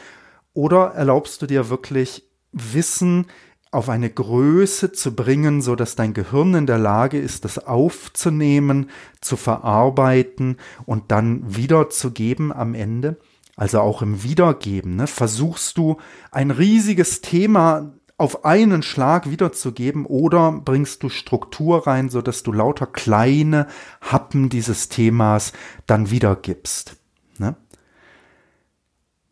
Oder 0.55 0.93
erlaubst 0.95 1.43
du 1.43 1.47
dir 1.47 1.69
wirklich 1.69 2.25
Wissen 2.53 3.27
auf 3.71 3.91
eine 3.91 4.09
Größe 4.09 4.93
zu 4.93 5.15
bringen, 5.15 5.61
so 5.61 5.77
dass 5.77 5.97
dein 5.97 6.15
Gehirn 6.15 6.55
in 6.55 6.67
der 6.67 6.79
Lage 6.79 7.19
ist, 7.19 7.45
das 7.45 7.59
aufzunehmen, 7.59 8.89
zu 9.21 9.37
verarbeiten 9.37 10.57
und 10.87 11.11
dann 11.11 11.43
wiederzugeben 11.55 12.55
am 12.55 12.73
Ende? 12.73 13.19
Also 13.57 13.81
auch 13.81 14.03
im 14.03 14.23
Wiedergeben, 14.23 14.97
ne, 14.97 15.07
versuchst 15.07 15.79
du 15.79 15.97
ein 16.31 16.51
riesiges 16.51 17.23
Thema 17.23 17.93
auf 18.19 18.45
einen 18.45 18.83
Schlag 18.83 19.31
wiederzugeben 19.31 20.07
oder 20.07 20.53
bringst 20.53 21.03
du 21.03 21.09
Struktur 21.09 21.87
rein, 21.87 22.09
so 22.09 22.23
dass 22.23 22.43
du 22.43 22.53
lauter 22.53 22.87
kleine 22.87 23.67
Happen 24.01 24.49
dieses 24.49 24.89
Themas 24.89 25.53
dann 25.87 26.11
wiedergibst. 26.11 26.97
Ne? 27.39 27.57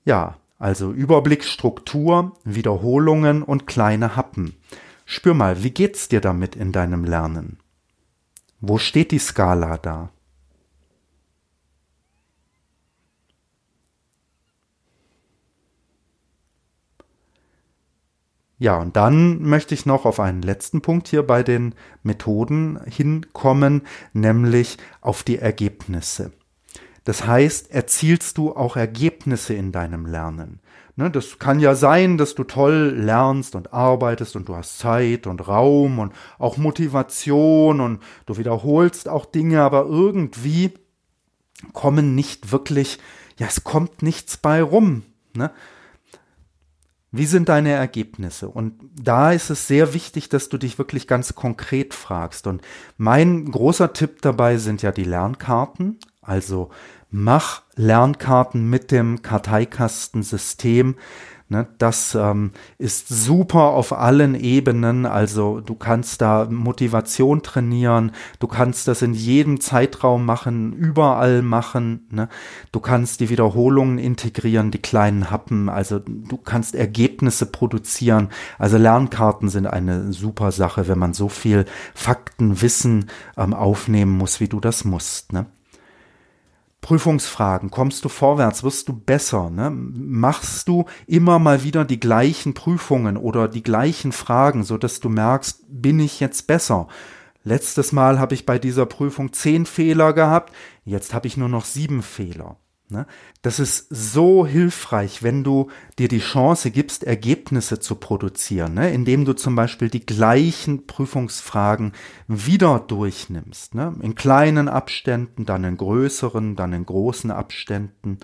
Ja, 0.05 0.37
also 0.59 0.93
Überblick, 0.93 1.45
Struktur, 1.45 2.33
Wiederholungen 2.45 3.43
und 3.43 3.67
kleine 3.67 4.17
Happen. 4.17 4.55
Spür 5.07 5.35
mal, 5.35 5.63
wie 5.63 5.71
geht's 5.71 6.09
dir 6.09 6.21
damit 6.21 6.57
in 6.57 6.73
deinem 6.73 7.05
Lernen? 7.05 7.59
Wo 8.61 8.79
steht 8.79 9.13
die 9.13 9.19
Skala 9.19 9.79
da? 9.79 10.11
Ja, 18.65 18.79
und 18.79 18.97
dann 18.97 19.43
möchte 19.43 19.75
ich 19.75 19.85
noch 19.85 20.07
auf 20.07 20.19
einen 20.19 20.41
letzten 20.41 20.81
Punkt 20.81 21.09
hier 21.09 21.23
bei 21.23 21.43
den 21.43 21.75
Methoden 22.03 22.81
hinkommen, 22.87 23.83
nämlich 24.15 24.79
auf 25.03 25.23
die 25.23 25.37
Ergebnisse. 25.37 26.33
Das 27.05 27.27
heißt, 27.27 27.71
erzielst 27.71 28.39
du 28.39 28.57
auch 28.57 28.77
Ergebnisse 28.79 29.53
in 29.53 29.71
deinem 29.71 30.07
Lernen? 30.07 30.61
Ne, 30.97 31.11
das 31.11 31.39
kann 31.39 31.61
ja 31.61 31.75
sein, 31.75 32.17
dass 32.17 32.35
du 32.35 32.43
toll 32.43 32.95
lernst 32.97 33.55
und 33.55 33.75
arbeitest 33.75 34.35
und 34.35 34.49
du 34.49 34.57
hast 34.57 34.79
Zeit 34.79 35.27
und 35.27 35.47
Raum 35.47 35.99
und 35.99 36.15
auch 36.39 36.57
Motivation 36.57 37.83
und 37.83 38.03
du 38.25 38.39
wiederholst 38.39 39.11
auch 39.11 39.27
Dinge, 39.27 39.61
aber 39.61 39.85
irgendwie 39.85 40.73
kommen 41.75 42.15
nicht 42.15 42.51
wirklich, 42.51 42.99
ja, 43.37 43.47
es 43.47 43.63
kommt 43.63 44.01
nichts 44.03 44.39
bei 44.39 44.63
rum. 44.63 45.03
Ne? 45.35 45.51
Wie 47.17 47.27
sind 47.27 47.49
deine 47.49 47.71
Ergebnisse? 47.71 48.49
Und 48.49 48.75
da 49.01 49.31
ist 49.31 49.49
es 49.49 49.69
sehr 49.69 49.95
wichtig, 49.95 50.31
dass 50.31 50.49
du 50.49 50.59
dich 50.59 50.79
wirklich 50.79 51.07
ganz 51.07 51.37
konkret 51.37 51.95
fragst. 51.95 52.49
Und 52.49 52.61
mein 52.97 53.53
großer 53.53 53.93
Tipp 53.93 54.21
dabei 54.21 54.57
sind 54.57 54.83
ja 54.83 54.91
die 54.91 55.05
Lernkarten. 55.05 56.01
Also 56.21 56.71
mach 57.11 57.63
Lernkarten 57.77 58.69
mit 58.69 58.91
dem 58.91 59.23
Karteikastensystem. 59.23 60.97
Ne, 61.51 61.67
das 61.77 62.15
ähm, 62.15 62.53
ist 62.79 63.09
super 63.09 63.65
auf 63.65 63.93
allen 63.93 64.35
Ebenen. 64.35 65.05
Also 65.05 65.61
du 65.61 65.75
kannst 65.75 66.23
da 66.23 66.47
Motivation 66.51 67.43
trainieren, 67.43 68.13
du 68.39 68.47
kannst 68.47 68.89
das 68.89 69.03
in 69.03 69.13
jedem 69.13 69.61
Zeitraum 69.61 70.25
machen, 70.25 70.73
überall 70.73 71.43
machen. 71.43 72.07
Ne? 72.11 72.31
Du 72.73 72.81
kannst 72.81 73.21
die 73.21 73.29
Wiederholungen 73.29 73.99
integrieren, 73.99 74.71
die 74.71 74.79
kleinen 74.79 75.31
Happen. 75.31 75.69
Also 75.69 75.99
du 75.99 76.39
kannst 76.39 76.75
Ergebnisse 76.75 77.45
produzieren. 77.45 78.31
Also 78.59 78.79
Lernkarten 78.79 79.51
sind 79.51 79.67
eine 79.67 80.15
super 80.15 80.51
Sache, 80.51 80.89
wenn 80.89 80.99
man 80.99 81.13
so 81.13 81.29
viel 81.29 81.67
Faktenwissen 81.95 83.11
ähm, 83.37 83.53
aufnehmen 83.53 84.17
muss, 84.17 84.41
wie 84.41 84.49
du 84.49 84.61
das 84.61 84.87
musst. 84.87 85.35
Ne? 85.35 85.45
Prüfungsfragen, 86.85 87.71
kommst 87.71 88.05
du 88.05 88.11
vorwärts, 88.11 88.63
wirst 88.63 88.91
du 88.91 88.93
besser, 88.93 89.49
ne? 89.49 89.71
machst 89.71 90.69
du 90.69 90.85
immer 91.07 91.39
mal 91.39 91.63
wieder 91.63 91.87
die 91.87 91.99
gleichen 91.99 92.53
Prüfungen 92.53 93.17
oder 93.17 93.49
die 93.49 93.63
gleichen 93.63 94.13
Fragen, 94.13 94.65
so 94.65 94.77
dass 94.77 95.01
du 95.01 95.09
merkst, 95.09 95.65
bin 95.67 95.99
ich 95.99 96.21
jetzt 96.21 96.47
besser? 96.47 96.89
Letztes 97.43 97.93
Mal 97.93 98.19
habe 98.19 98.35
ich 98.35 98.45
bei 98.45 98.59
dieser 98.59 98.85
Prüfung 98.85 99.33
zehn 99.33 99.65
Fehler 99.65 100.13
gehabt, 100.13 100.53
jetzt 100.85 101.15
habe 101.15 101.27
ich 101.27 101.39
nur 101.39 101.49
noch 101.49 101.65
sieben 101.65 102.03
Fehler. 102.03 102.59
Ne? 102.95 103.07
Das 103.43 103.59
ist 103.59 103.89
so 103.91 104.47
hilfreich, 104.47 105.25
wenn 105.25 105.43
du 105.43 105.69
dir 105.99 106.07
die 106.07 106.21
Chance 106.21 106.71
gibst, 106.71 107.03
Ergebnisse 107.03 107.81
zu 107.81 107.97
produzieren, 107.97 108.75
ne? 108.75 108.93
indem 108.93 109.25
du 109.25 109.33
zum 109.33 109.57
Beispiel 109.57 109.91
die 109.91 110.07
gleichen 110.07 110.87
Prüfungsfragen 110.87 111.93
wieder 112.29 112.79
durchnimmst, 112.79 113.75
ne? 113.75 113.95
in 114.01 114.15
kleinen 114.15 114.69
Abständen, 114.69 115.45
dann 115.45 115.65
in 115.65 115.77
größeren, 115.77 116.55
dann 116.55 116.73
in 116.73 116.87
großen 116.87 117.33
Abständen. 117.33 118.19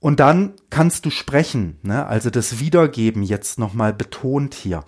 Und 0.00 0.18
dann 0.18 0.54
kannst 0.70 1.06
du 1.06 1.10
sprechen, 1.10 1.78
ne? 1.82 2.04
also 2.04 2.30
das 2.30 2.58
Wiedergeben 2.58 3.22
jetzt 3.22 3.60
nochmal 3.60 3.92
betont 3.92 4.54
hier. 4.54 4.82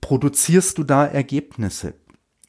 Produzierst 0.00 0.78
du 0.78 0.84
da 0.84 1.04
Ergebnisse? 1.04 1.94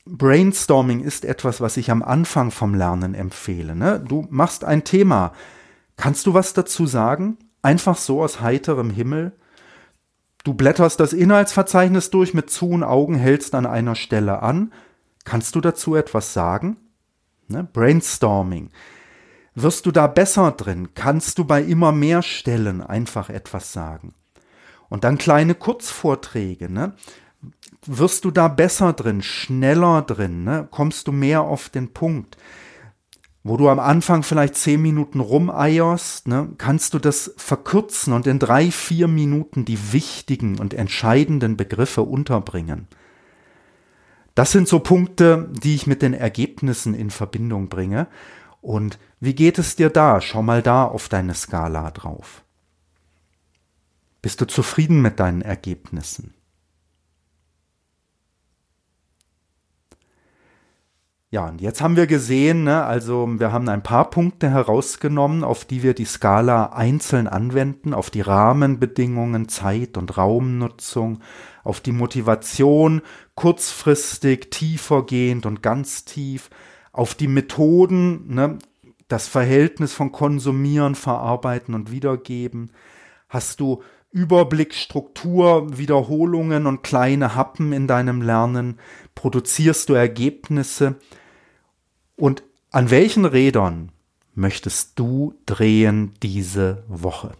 Brainstorming 0.05 0.99
ist 0.99 1.25
etwas, 1.25 1.61
was 1.61 1.77
ich 1.77 1.89
am 1.89 2.03
Anfang 2.03 2.51
vom 2.51 2.75
Lernen 2.75 3.15
empfehle. 3.15 3.75
Ne? 3.75 3.99
Du 3.99 4.27
machst 4.29 4.63
ein 4.63 4.83
Thema. 4.83 5.33
Kannst 5.97 6.27
du 6.27 6.33
was 6.33 6.53
dazu 6.53 6.85
sagen? 6.85 7.37
Einfach 7.63 7.97
so 7.97 8.21
aus 8.21 8.39
heiterem 8.41 8.91
Himmel? 8.91 9.33
Du 10.43 10.53
blätterst 10.53 10.99
das 10.99 11.11
Inhaltsverzeichnis 11.11 12.11
durch 12.11 12.35
mit 12.35 12.51
zu 12.51 12.69
und 12.69 12.83
Augen, 12.83 13.15
hältst 13.15 13.55
an 13.55 13.65
einer 13.65 13.95
Stelle 13.95 14.43
an. 14.43 14.71
Kannst 15.23 15.55
du 15.55 15.61
dazu 15.61 15.95
etwas 15.95 16.33
sagen? 16.33 16.77
Ne? 17.47 17.63
Brainstorming. 17.63 18.69
Wirst 19.55 19.87
du 19.87 19.91
da 19.91 20.05
besser 20.05 20.51
drin? 20.51 20.89
Kannst 20.93 21.39
du 21.39 21.45
bei 21.45 21.63
immer 21.63 21.91
mehr 21.91 22.21
Stellen 22.21 22.81
einfach 22.81 23.31
etwas 23.31 23.73
sagen? 23.73 24.13
Und 24.87 25.03
dann 25.03 25.17
kleine 25.17 25.55
Kurzvorträge. 25.55 26.71
Ne? 26.71 26.93
Wirst 27.85 28.25
du 28.25 28.31
da 28.31 28.47
besser 28.47 28.93
drin, 28.93 29.21
schneller 29.21 30.01
drin, 30.01 30.43
ne? 30.43 30.67
kommst 30.71 31.07
du 31.07 31.11
mehr 31.11 31.41
auf 31.41 31.69
den 31.69 31.93
Punkt. 31.93 32.37
Wo 33.43 33.57
du 33.57 33.69
am 33.69 33.79
Anfang 33.79 34.23
vielleicht 34.23 34.55
zehn 34.55 34.81
Minuten 34.81 35.19
rumeierst, 35.19 36.27
ne, 36.27 36.49
kannst 36.57 36.95
du 36.95 36.99
das 36.99 37.31
verkürzen 37.37 38.11
und 38.11 38.25
in 38.25 38.39
drei, 38.39 38.71
vier 38.71 39.07
Minuten 39.07 39.65
die 39.65 39.93
wichtigen 39.93 40.57
und 40.57 40.73
entscheidenden 40.73 41.55
Begriffe 41.55 42.01
unterbringen. 42.01 42.87
Das 44.33 44.51
sind 44.51 44.67
so 44.67 44.79
Punkte, 44.79 45.49
die 45.51 45.75
ich 45.75 45.87
mit 45.87 46.01
den 46.01 46.13
Ergebnissen 46.13 46.93
in 46.93 47.09
Verbindung 47.09 47.69
bringe. 47.69 48.07
Und 48.61 48.99
wie 49.19 49.33
geht 49.33 49.59
es 49.59 49.75
dir 49.75 49.89
da? 49.89 50.21
Schau 50.21 50.41
mal 50.41 50.61
da 50.61 50.85
auf 50.85 51.07
deine 51.07 51.35
Skala 51.35 51.91
drauf. 51.91 52.43
Bist 54.21 54.41
du 54.41 54.45
zufrieden 54.45 55.01
mit 55.01 55.19
deinen 55.19 55.41
Ergebnissen? 55.41 56.34
Ja, 61.35 61.49
und 61.49 61.59
jetzt 61.59 61.81
haben 61.81 61.97
wir 61.97 62.07
gesehen, 62.07 62.63
ne, 62.63 62.85
also 62.85 63.27
wir 63.27 63.51
haben 63.51 63.67
ein 63.67 63.83
paar 63.83 64.09
Punkte 64.09 64.49
herausgenommen, 64.49 65.43
auf 65.43 65.65
die 65.65 65.83
wir 65.83 65.93
die 65.93 66.05
Skala 66.05 66.67
einzeln 66.67 67.27
anwenden, 67.27 67.93
auf 67.93 68.09
die 68.09 68.21
Rahmenbedingungen, 68.21 69.49
Zeit- 69.49 69.97
und 69.97 70.17
Raumnutzung, 70.17 71.19
auf 71.65 71.81
die 71.81 71.91
Motivation, 71.91 73.01
kurzfristig, 73.35 74.49
tiefergehend 74.49 75.45
und 75.45 75.61
ganz 75.61 76.05
tief, 76.05 76.49
auf 76.93 77.15
die 77.15 77.27
Methoden, 77.27 78.33
ne, 78.33 78.57
das 79.09 79.27
Verhältnis 79.27 79.91
von 79.91 80.13
Konsumieren, 80.13 80.95
Verarbeiten 80.95 81.75
und 81.75 81.91
Wiedergeben. 81.91 82.71
Hast 83.27 83.59
du 83.59 83.83
Überblick, 84.09 84.73
Struktur, 84.73 85.77
Wiederholungen 85.77 86.65
und 86.65 86.81
kleine 86.81 87.35
Happen 87.35 87.73
in 87.73 87.87
deinem 87.87 88.21
Lernen? 88.21 88.79
Produzierst 89.15 89.89
du 89.89 89.95
Ergebnisse? 89.95 90.95
Und 92.15 92.43
an 92.71 92.89
welchen 92.89 93.25
Rädern 93.25 93.91
möchtest 94.33 94.97
du 94.99 95.33
drehen 95.45 96.13
diese 96.21 96.83
Woche? 96.87 97.33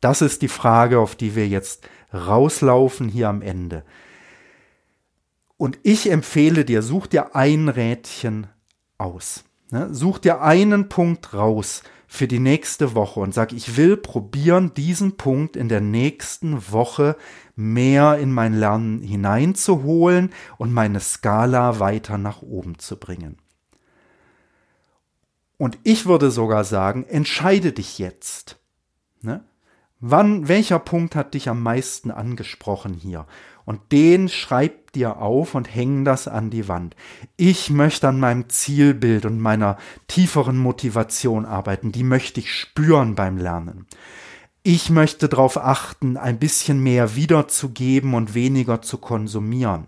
Das 0.00 0.22
ist 0.22 0.42
die 0.42 0.48
Frage, 0.48 0.98
auf 0.98 1.14
die 1.16 1.34
wir 1.34 1.48
jetzt 1.48 1.88
rauslaufen 2.12 3.08
hier 3.08 3.28
am 3.28 3.42
Ende. 3.42 3.84
Und 5.56 5.78
ich 5.82 6.10
empfehle 6.10 6.64
dir, 6.64 6.82
such 6.82 7.08
dir 7.08 7.34
ein 7.34 7.68
Rädchen 7.68 8.46
aus. 8.96 9.44
Such 9.90 10.18
dir 10.18 10.40
einen 10.40 10.88
Punkt 10.88 11.34
raus 11.34 11.82
für 12.06 12.26
die 12.26 12.38
nächste 12.38 12.94
Woche 12.94 13.20
und 13.20 13.34
sag, 13.34 13.52
ich 13.52 13.76
will 13.76 13.98
probieren, 13.98 14.72
diesen 14.72 15.18
Punkt 15.18 15.56
in 15.56 15.68
der 15.68 15.82
nächsten 15.82 16.72
Woche 16.72 17.16
mehr 17.54 18.16
in 18.18 18.32
mein 18.32 18.54
Lernen 18.54 19.02
hineinzuholen 19.02 20.30
und 20.56 20.72
meine 20.72 21.00
Skala 21.00 21.80
weiter 21.80 22.16
nach 22.16 22.40
oben 22.40 22.78
zu 22.78 22.96
bringen. 22.96 23.36
Und 25.58 25.78
ich 25.82 26.06
würde 26.06 26.30
sogar 26.30 26.64
sagen, 26.64 27.04
entscheide 27.04 27.72
dich 27.72 27.98
jetzt. 27.98 28.58
Ne? 29.20 29.44
Wann, 30.00 30.46
welcher 30.46 30.78
Punkt 30.78 31.16
hat 31.16 31.34
dich 31.34 31.48
am 31.48 31.62
meisten 31.62 32.12
angesprochen 32.12 32.94
hier? 32.94 33.26
Und 33.64 33.92
den 33.92 34.28
schreib 34.28 34.92
dir 34.92 35.18
auf 35.18 35.54
und 35.54 35.74
häng 35.74 36.04
das 36.04 36.28
an 36.28 36.48
die 36.48 36.68
Wand. 36.68 36.96
Ich 37.36 37.68
möchte 37.68 38.08
an 38.08 38.20
meinem 38.20 38.48
Zielbild 38.48 39.26
und 39.26 39.40
meiner 39.40 39.76
tieferen 40.06 40.56
Motivation 40.56 41.44
arbeiten. 41.44 41.92
Die 41.92 42.04
möchte 42.04 42.40
ich 42.40 42.54
spüren 42.54 43.14
beim 43.16 43.36
Lernen. 43.36 43.86
Ich 44.62 44.90
möchte 44.90 45.28
darauf 45.28 45.56
achten, 45.56 46.16
ein 46.16 46.38
bisschen 46.38 46.82
mehr 46.82 47.16
wiederzugeben 47.16 48.14
und 48.14 48.34
weniger 48.34 48.80
zu 48.80 48.98
konsumieren. 48.98 49.86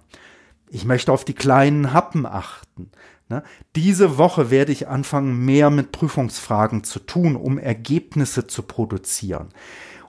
Ich 0.68 0.84
möchte 0.84 1.12
auf 1.12 1.24
die 1.24 1.34
kleinen 1.34 1.92
Happen 1.92 2.26
achten. 2.26 2.90
Ne? 3.30 3.44
Diese 3.76 4.18
Woche 4.18 4.50
werde 4.50 4.72
ich 4.72 4.88
anfangen, 4.88 5.44
mehr 5.44 5.70
mit 5.70 5.92
Prüfungsfragen 5.92 6.84
zu 6.84 6.98
tun, 6.98 7.36
um 7.36 7.58
Ergebnisse 7.58 8.48
zu 8.48 8.62
produzieren. 8.64 9.50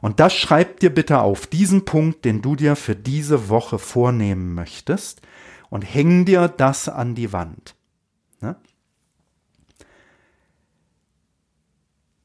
Und 0.01 0.19
das 0.19 0.33
schreib 0.33 0.79
dir 0.79 0.89
bitte 0.89 1.19
auf, 1.19 1.45
diesen 1.45 1.85
Punkt, 1.85 2.25
den 2.25 2.41
du 2.41 2.55
dir 2.55 2.75
für 2.75 2.95
diese 2.95 3.47
Woche 3.47 3.77
vornehmen 3.77 4.55
möchtest, 4.55 5.21
und 5.69 5.83
häng 5.83 6.25
dir 6.25 6.49
das 6.49 6.89
an 6.89 7.15
die 7.15 7.31
Wand. 7.31 7.75
Ne? 8.41 8.57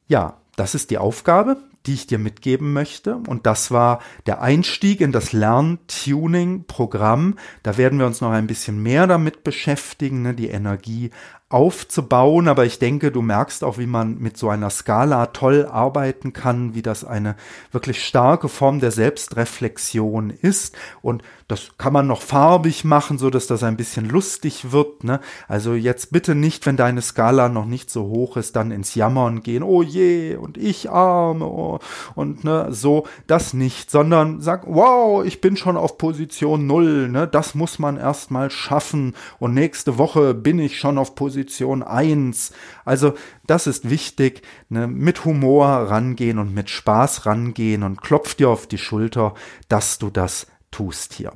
Ja, 0.08 0.40
das 0.56 0.74
ist 0.74 0.90
die 0.90 0.98
Aufgabe 0.98 1.58
die 1.86 1.94
ich 1.94 2.06
dir 2.06 2.18
mitgeben 2.18 2.72
möchte. 2.72 3.16
Und 3.16 3.46
das 3.46 3.70
war 3.70 4.00
der 4.26 4.42
Einstieg 4.42 5.00
in 5.00 5.12
das 5.12 5.32
Lerntuning-Programm. 5.32 7.36
Da 7.62 7.76
werden 7.76 7.98
wir 7.98 8.06
uns 8.06 8.20
noch 8.20 8.32
ein 8.32 8.46
bisschen 8.46 8.82
mehr 8.82 9.06
damit 9.06 9.44
beschäftigen, 9.44 10.22
ne, 10.22 10.34
die 10.34 10.48
Energie 10.48 11.10
aufzubauen, 11.48 12.48
aber 12.48 12.64
ich 12.64 12.80
denke, 12.80 13.12
du 13.12 13.22
merkst 13.22 13.62
auch, 13.62 13.78
wie 13.78 13.86
man 13.86 14.18
mit 14.18 14.36
so 14.36 14.48
einer 14.48 14.68
Skala 14.68 15.26
toll 15.26 15.64
arbeiten 15.70 16.32
kann, 16.32 16.74
wie 16.74 16.82
das 16.82 17.04
eine 17.04 17.36
wirklich 17.70 18.04
starke 18.04 18.48
Form 18.48 18.80
der 18.80 18.90
Selbstreflexion 18.90 20.30
ist 20.30 20.76
und 21.02 21.22
das 21.46 21.78
kann 21.78 21.92
man 21.92 22.08
noch 22.08 22.22
farbig 22.22 22.82
machen, 22.82 23.18
so 23.18 23.30
dass 23.30 23.46
das 23.46 23.62
ein 23.62 23.76
bisschen 23.76 24.08
lustig 24.08 24.72
wird, 24.72 25.04
ne? 25.04 25.20
Also 25.46 25.74
jetzt 25.74 26.10
bitte 26.10 26.34
nicht, 26.34 26.66
wenn 26.66 26.76
deine 26.76 27.00
Skala 27.00 27.48
noch 27.48 27.66
nicht 27.66 27.90
so 27.90 28.08
hoch 28.08 28.36
ist, 28.36 28.56
dann 28.56 28.72
ins 28.72 28.96
Jammern 28.96 29.44
gehen, 29.44 29.62
oh 29.62 29.82
je, 29.82 30.34
und 30.34 30.58
ich 30.58 30.90
arme, 30.90 31.44
oh, 31.44 31.78
und 32.16 32.42
ne, 32.42 32.66
so, 32.70 33.06
das 33.28 33.54
nicht, 33.54 33.92
sondern 33.92 34.40
sag, 34.40 34.66
wow, 34.66 35.24
ich 35.24 35.40
bin 35.40 35.56
schon 35.56 35.76
auf 35.76 35.96
Position 35.96 36.66
null, 36.66 37.08
ne? 37.08 37.28
Das 37.28 37.54
muss 37.54 37.78
man 37.78 37.96
erstmal 37.96 38.50
schaffen 38.50 39.14
und 39.38 39.54
nächste 39.54 39.96
Woche 39.98 40.34
bin 40.34 40.58
ich 40.58 40.80
schon 40.80 40.98
auf 40.98 41.14
Position 41.14 41.35
Position 41.36 41.82
1. 41.82 42.52
Also 42.86 43.12
das 43.46 43.66
ist 43.66 43.90
wichtig, 43.90 44.40
ne? 44.70 44.86
mit 44.86 45.26
Humor 45.26 45.66
rangehen 45.66 46.38
und 46.38 46.54
mit 46.54 46.70
Spaß 46.70 47.26
rangehen 47.26 47.82
und 47.82 48.00
klopf 48.00 48.34
dir 48.34 48.48
auf 48.48 48.66
die 48.66 48.78
Schulter, 48.78 49.34
dass 49.68 49.98
du 49.98 50.08
das 50.08 50.46
tust 50.70 51.12
hier. 51.12 51.32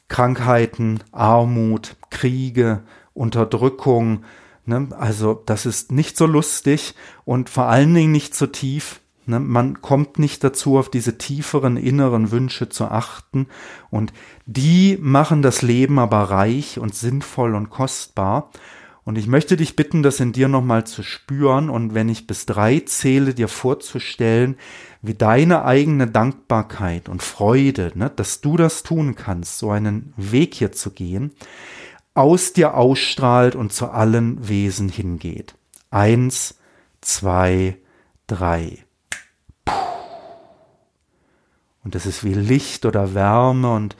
Krankheiten, 0.10 0.99
Armut, 1.12 1.95
Kriege, 2.12 2.84
Unterdrückung. 3.13 4.23
Ne, 4.65 4.89
also 4.97 5.41
das 5.45 5.65
ist 5.65 5.91
nicht 5.91 6.17
so 6.17 6.26
lustig 6.26 6.93
und 7.26 7.50
vor 7.50 7.65
allen 7.65 7.93
Dingen 7.93 8.12
nicht 8.12 8.36
so 8.36 8.45
tief. 8.45 9.02
Ne, 9.26 9.39
man 9.39 9.82
kommt 9.82 10.19
nicht 10.19 10.43
dazu, 10.43 10.78
auf 10.78 10.89
diese 10.89 11.17
tieferen 11.17 11.78
inneren 11.78 12.32
Wünsche 12.32 12.69
zu 12.69 12.86
achten. 12.86 13.47
Und 13.89 14.13
die 14.45 14.97
machen 15.02 15.41
das 15.41 15.62
Leben 15.62 16.00
aber 16.00 16.24
reich 16.24 16.80
und 16.80 16.93
sinnvoll 16.93 17.56
und 17.56 17.69
kostbar. 17.69 18.52
Und 19.04 19.17
ich 19.17 19.26
möchte 19.26 19.58
dich 19.58 19.76
bitten, 19.76 20.04
das 20.04 20.19
in 20.19 20.32
dir 20.32 20.47
nochmal 20.47 20.86
zu 20.86 21.02
spüren. 21.02 21.69
Und 21.69 21.95
wenn 21.95 22.08
ich 22.08 22.28
bis 22.28 22.45
drei 22.45 22.80
zähle, 22.82 23.34
dir 23.34 23.47
vorzustellen, 23.47 24.58
wie 25.02 25.15
deine 25.15 25.65
eigene 25.65 26.06
Dankbarkeit 26.06 27.10
und 27.10 27.24
Freude, 27.24 27.91
ne, 27.95 28.12
dass 28.15 28.41
du 28.41 28.58
das 28.58 28.84
tun 28.84 29.15
kannst, 29.15 29.58
so 29.58 29.71
einen 29.71 30.13
Weg 30.17 30.54
hier 30.54 30.71
zu 30.71 30.91
gehen, 30.91 31.32
aus 32.13 32.54
dir 32.54 32.76
ausstrahlt 32.76 33.56
und 33.56 33.71
zu 33.74 33.89
allen 33.89 34.47
Wesen 34.47 34.89
hingeht. 34.89 35.56
Eins, 35.89 36.56
zwei, 37.02 37.78
drei. 38.28 38.84
Und 41.84 41.95
es 41.95 42.06
ist 42.06 42.24
wie 42.24 42.34
Licht 42.34 42.86
oder 42.86 43.13
Wärme 43.13 43.74
und 43.74 43.95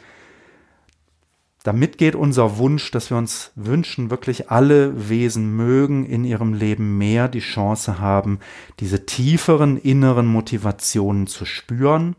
damit 1.64 2.00
geht 2.00 2.16
unser 2.16 2.58
Wunsch, 2.58 2.90
dass 2.90 3.12
wir 3.12 3.18
uns 3.18 3.52
wünschen, 3.56 4.10
wirklich 4.10 4.50
alle 4.50 5.10
Wesen 5.10 5.56
mögen 5.56 6.06
in 6.06 6.24
ihrem 6.24 6.54
Leben 6.54 6.98
mehr 6.98 7.28
die 7.28 7.40
Chance 7.40 8.00
haben, 8.00 8.40
diese 8.80 9.06
tieferen 9.06 9.78
inneren 9.78 10.26
Motivationen 10.26 11.28
zu 11.28 11.46
spüren. 11.46 12.16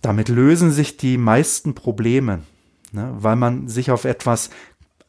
Damit 0.00 0.28
lösen 0.28 0.70
sich 0.70 0.96
die 0.96 1.18
meisten 1.18 1.74
Probleme, 1.74 2.42
ne, 2.92 3.14
weil 3.18 3.36
man 3.36 3.68
sich 3.68 3.90
auf 3.90 4.04
etwas 4.04 4.50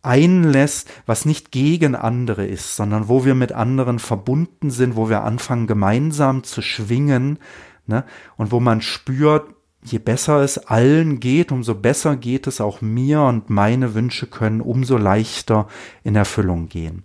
einlässt, 0.02 0.89
was 1.06 1.26
nicht 1.26 1.52
gegen 1.52 1.96
andere 1.96 2.46
ist, 2.46 2.76
sondern 2.76 3.08
wo 3.08 3.24
wir 3.26 3.36
mit 3.36 3.54
anderen 3.54 4.00
verbunden 4.00 4.69
sind, 4.69 4.96
wo 4.96 5.10
wir 5.10 5.24
anfangen 5.24 5.65
gemeinsam 5.65 6.43
zu 6.43 6.62
schwingen, 6.62 7.39
ne? 7.88 8.04
und 8.36 8.52
wo 8.52 8.60
man 8.60 8.82
spürt, 8.82 9.48
je 9.82 10.00
besser 10.00 10.41
es 10.41 10.58
allen 10.58 11.19
geht, 11.19 11.52
umso 11.52 11.76
besser 11.76 12.15
geht 12.15 12.48
es 12.48 12.62
auch 12.62 12.82
mir 12.82 13.22
und 13.22 13.50
meine 13.50 13.93
Wünsche 13.93 14.28
können 14.28 14.62
umso 14.62 14.98
leichter 14.98 15.67
in 16.04 16.15
Erfüllung 16.15 16.67
gehen. 16.67 17.04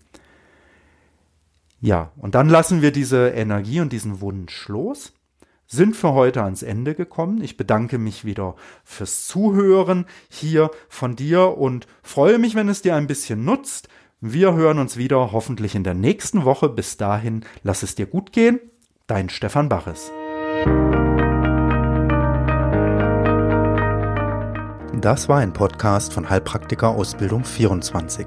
Ja, 1.81 2.11
und 2.17 2.35
dann 2.35 2.49
lassen 2.49 2.83
wir 2.83 2.91
diese 2.91 3.29
Energie 3.29 3.81
und 3.81 3.93
diesen 3.93 4.21
Wunsch 4.21 4.67
los 4.67 5.13
sind 5.69 5.95
für 5.95 6.15
heute 6.15 6.43
ans 6.43 6.63
Ende 6.63 6.95
gekommen. 6.95 7.43
Ich 7.43 7.57
bedanke 7.57 7.99
mich 7.99 8.25
wieder 8.25 8.57
fürs 8.85 9.27
Zuhören 9.27 10.07
hier 10.29 10.71
von 10.89 11.15
dir 11.15 11.57
und 11.57 11.87
freue 12.03 12.39
mich, 12.39 12.55
wenn 12.55 12.69
es 12.69 12.83
dir 12.83 12.97
ein 12.97 13.07
bisschen 13.07 13.45
nutzt. 13.45 13.89
Wir 14.21 14.55
hören 14.55 14.79
uns 14.79 14.97
wieder 14.97 15.31
hoffentlich 15.31 15.75
in 15.77 15.85
der 15.85 15.95
nächsten 15.95 16.45
Woche. 16.45 16.69
Bis 16.69 16.97
dahin, 16.97 17.45
lass 17.63 17.85
es 17.85 17.95
dir 17.95 18.07
gut 18.07 18.33
gehen. 18.33 18.59
Dein 19.07 19.29
Stefan 19.29 19.69
Baches. 19.69 20.11
Das 25.01 25.29
war 25.29 25.39
ein 25.39 25.53
Podcast 25.53 26.13
von 26.13 26.29
Heilpraktiker 26.29 26.89
Ausbildung 26.89 27.45
24. 27.45 28.27